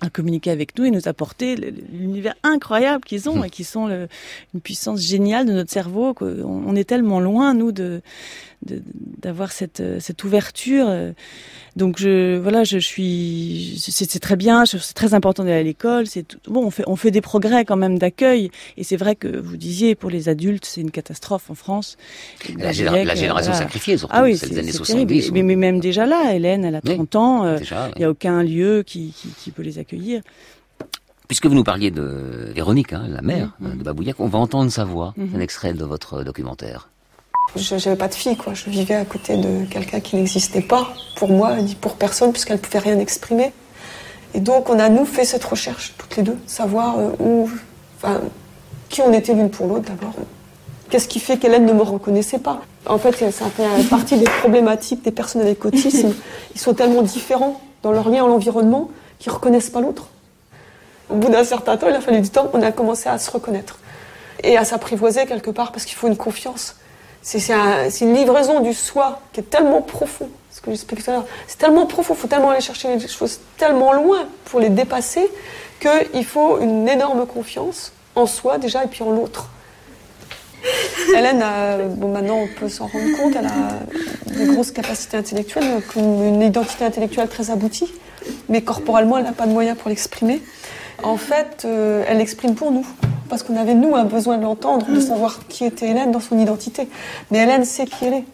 [0.00, 4.08] à communiquer avec nous et nous apporter l'univers incroyable qu'ils ont et qui sont le,
[4.54, 6.14] une puissance géniale de notre cerveau.
[6.20, 8.02] On, on est tellement loin, nous, de
[8.62, 10.86] d'avoir cette, cette ouverture.
[11.80, 16.36] Donc je voilà, je suis c'est très bien, c'est très important d'aller à l'école, c'est
[16.46, 19.56] bon, on fait on fait des progrès quand même d'accueil et c'est vrai que vous
[19.56, 21.96] disiez pour les adultes, c'est une catastrophe en France.
[22.58, 22.72] La,
[23.04, 25.32] la génération sacrifiée surtout, ah oui, c'est les années 70.
[25.32, 28.42] Mais, mais, même déjà là, Hélène, elle a 30 ans, il euh, n'y a aucun
[28.42, 30.20] lieu qui, qui, qui peut les accueillir.
[31.28, 34.84] Puisque vous nous parliez de Véronique, hein, la mère de Babouillac, on va entendre sa
[34.84, 35.30] voix, Mhm.
[35.36, 36.90] un extrait de votre documentaire.
[37.56, 38.54] Je n'avais pas de fille, quoi.
[38.54, 42.56] Je vivais à côté de quelqu'un qui n'existait pas pour moi, ni pour personne, puisqu'elle
[42.56, 43.52] ne pouvait rien exprimer.
[44.34, 47.50] Et donc, on a, nous, fait cette recherche, toutes les deux, savoir euh, où,
[47.96, 48.20] enfin,
[48.88, 50.14] qui on était l'une pour l'autre, d'abord.
[50.88, 52.60] Qu'est-ce qui fait qu'Hélène ne me reconnaissait pas?
[52.86, 56.14] En fait, ça fait partie des problématiques des personnes avec autisme.
[56.54, 60.08] Ils sont tellement différents dans leur lien à l'environnement qu'ils ne reconnaissent pas l'autre.
[61.08, 63.30] Au bout d'un certain temps, il a fallu du temps, on a commencé à se
[63.30, 63.78] reconnaître
[64.44, 66.76] et à s'apprivoiser quelque part parce qu'il faut une confiance.
[67.22, 71.14] C'est un, une livraison du soi qui est tellement profond, ce que j'expliquais tout à
[71.14, 71.26] l'heure.
[71.46, 75.30] C'est tellement profond, il faut tellement aller chercher les choses tellement loin pour les dépasser
[75.80, 79.48] qu'il faut une énorme confiance en soi déjà et puis en l'autre.
[81.16, 85.82] Hélène, a, bon, maintenant on peut s'en rendre compte, elle a des grosses capacités intellectuelles,
[85.96, 87.92] une identité intellectuelle très aboutie,
[88.48, 90.42] mais corporellement elle n'a pas de moyens pour l'exprimer.
[91.02, 92.86] En fait, euh, elle l'exprime pour nous
[93.30, 96.38] parce qu'on avait, nous, un besoin de l'entendre, de savoir qui était Hélène dans son
[96.38, 96.88] identité.
[97.30, 98.24] Mais Hélène sait qui elle est.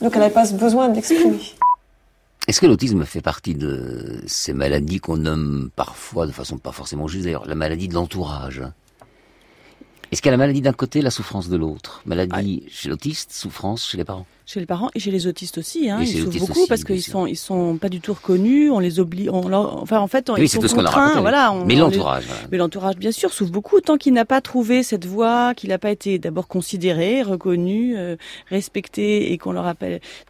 [0.00, 1.38] Donc elle n'a pas ce besoin de l'exprimer.
[2.48, 7.08] Est-ce que l'autisme fait partie de ces maladies qu'on nomme parfois, de façon pas forcément
[7.08, 8.62] juste d'ailleurs, la maladie de l'entourage?
[10.12, 12.02] Est-ce qu'il y a la maladie d'un côté, la souffrance de l'autre?
[12.06, 14.26] Maladie chez l'autiste, souffrance chez les parents?
[14.46, 15.90] Chez les parents et chez les autistes aussi.
[15.90, 15.98] Hein.
[16.02, 18.70] Ils souffrent beaucoup aussi, parce qu'ils sont, ils sont pas du tout reconnus.
[18.72, 19.28] On les oblige.
[19.32, 21.00] On leur- enfin, en fait, on- Oui, ils sont tout ce contraints.
[21.06, 21.20] raconté.
[21.20, 21.52] Voilà.
[21.52, 22.48] on- Mais l'entourage, les- voilà.
[22.52, 25.78] Mais l'entourage, bien sûr, souffre beaucoup tant qu'il n'a pas trouvé cette voie, qu'il n'a
[25.78, 28.14] pas été d'abord considéré, reconnu, euh,
[28.48, 29.74] respecté, et qu'on leur a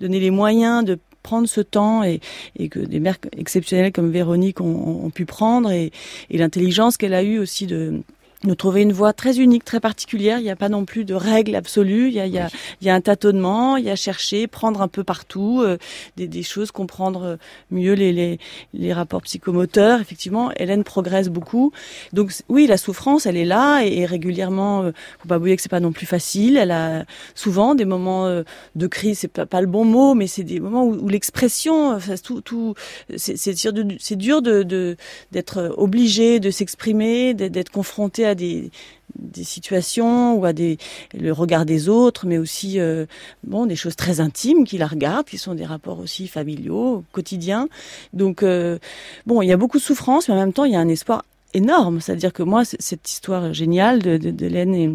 [0.01, 2.21] donné les moyens de prendre ce temps et,
[2.57, 5.91] et que des mères exceptionnelles comme Véronique ont, ont pu prendre et,
[6.31, 8.01] et l'intelligence qu'elle a eue aussi de
[8.45, 10.39] de trouver une voie très unique, très particulière.
[10.39, 12.09] Il n'y a pas non plus de règles absolues.
[12.09, 12.49] Il y a, il y a,
[12.81, 15.79] il y a un tâtonnement, il y a chercher, prendre un peu partout euh,
[16.17, 17.37] des, des choses, comprendre euh,
[17.71, 18.39] mieux les, les,
[18.75, 20.01] les rapports psychomoteurs.
[20.01, 21.73] Effectivement, Hélène progresse beaucoup.
[22.13, 25.63] Donc oui, la souffrance, elle est là et, et régulièrement, euh, faut pas oublier que
[25.63, 26.59] c'est pas non plus facile.
[26.59, 28.43] Elle a souvent des moments euh,
[28.75, 31.93] de crise, c'est pas, pas le bon mot, mais c'est des moments où, où l'expression,
[31.95, 32.75] euh, tout, tout,
[33.17, 34.97] c'est c'est dur de, c'est dur de de-
[35.33, 38.71] d'être obligé de s'exprimer, d'être confronté à des
[39.19, 40.79] des situations ou à des
[41.15, 43.07] le regard des autres mais aussi euh,
[43.45, 47.69] bon des choses très intimes qui la regardent qui sont des rapports aussi familiaux quotidiens.
[48.13, 48.79] Donc euh,
[49.27, 50.89] bon il y a beaucoup de souffrance mais en même temps il y a un
[50.89, 51.25] espoir
[51.55, 52.01] énorme.
[52.01, 54.91] C'est-à-dire que moi cette histoire géniale de de, de et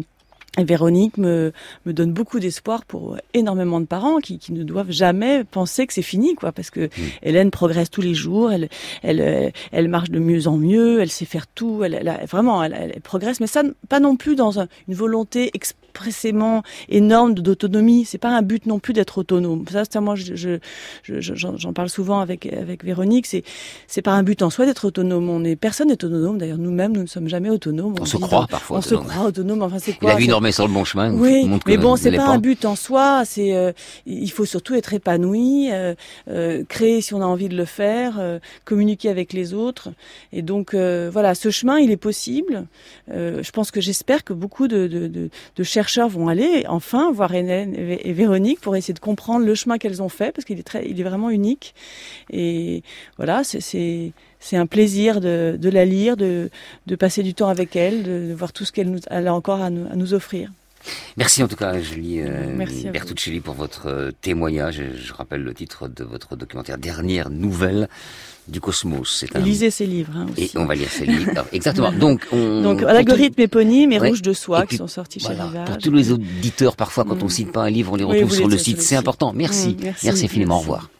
[0.58, 1.52] et Véronique me,
[1.86, 5.94] me donne beaucoup d'espoir pour énormément de parents qui, qui ne doivent jamais penser que
[5.94, 6.90] c'est fini, quoi, parce que
[7.22, 8.68] Hélène progresse tous les jours, elle,
[9.02, 12.62] elle, euh, elle marche de mieux en mieux, elle sait faire tout, elle, elle vraiment,
[12.62, 15.50] elle, elle progresse, mais ça, pas non plus dans un- une volonté
[15.92, 18.04] expressément énorme d'autonomie.
[18.06, 19.64] C'est pas un but non plus d'être autonome.
[19.70, 20.58] Ça, c'est moi, je, je,
[21.02, 23.26] je- je- j'en j'en parle souvent avec avec Véronique.
[23.26, 23.44] C'est
[23.86, 25.28] c'est pas un but en soi d'être autonome.
[25.28, 26.38] On est personne n'est autonome.
[26.38, 27.94] D'ailleurs, nous-mêmes, nous ne sommes jamais autonomes.
[28.00, 29.62] On se croit parfois On se croit autonome.
[29.62, 31.12] Enfin, c'est quoi la vie remet sur le bon chemin.
[31.12, 33.24] oui, mais bon, c'est pas, un but en soi.
[33.26, 33.72] C'est, euh,
[34.06, 35.94] il faut surtout être épanoui, euh,
[36.28, 39.90] euh, créer si on a envie de le faire, euh, communiquer avec les autres.
[40.32, 42.64] Et donc, euh, voilà, ce chemin, il est possible.
[43.10, 47.12] Euh, je pense que j'espère que beaucoup de, de, de, de chercheurs vont aller enfin
[47.12, 50.58] voir Hélène et Véronique pour essayer de comprendre le chemin qu'elles ont fait, parce qu'il
[50.58, 51.74] est très, il est vraiment unique.
[52.30, 52.82] Et
[53.16, 56.50] voilà, c'est, c'est, un plaisir de, de la lire, de,
[56.86, 59.70] de passer du temps avec elle, de, de voir tout ce qu'elle a encore à
[59.70, 60.50] nous, à nous offrir.
[61.16, 62.92] Merci en tout cas, Julie euh, Merci à vous.
[62.92, 64.82] Bertuccelli, pour votre euh, témoignage.
[64.94, 67.88] Je rappelle le titre de votre documentaire Dernière nouvelle
[68.48, 69.18] du cosmos.
[69.20, 69.40] C'est Et un...
[69.40, 70.12] lisez ses livres.
[70.16, 70.58] Hein, Et aussi.
[70.58, 71.30] on va lire ses livres.
[71.30, 71.92] Alors, Exactement.
[71.98, 74.08] Donc, on, Donc, l'algorithme éponyme et Ouais.
[74.08, 75.66] rouge de soie Et puis, qui sont sortis voilà, chez Rivage.
[75.68, 77.24] Pour tous les auditeurs, parfois, quand Mm.
[77.24, 78.80] on cite pas un livre, on les retrouve sur le site.
[78.82, 79.32] C'est important.
[79.34, 79.76] Merci.
[79.78, 80.08] Mm, merci.
[80.24, 80.56] infiniment.
[80.56, 80.68] Merci.
[80.68, 80.90] Au revoir.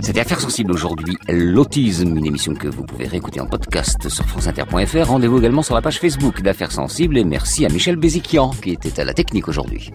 [0.00, 5.06] C'était Affaires sensibles aujourd'hui, l'autisme, une émission que vous pouvez réécouter en podcast sur franceinter.fr.
[5.08, 9.00] Rendez-vous également sur la page Facebook d'Affaires sensibles et merci à Michel Béziquian qui était
[9.00, 9.90] à la technique aujourd'hui.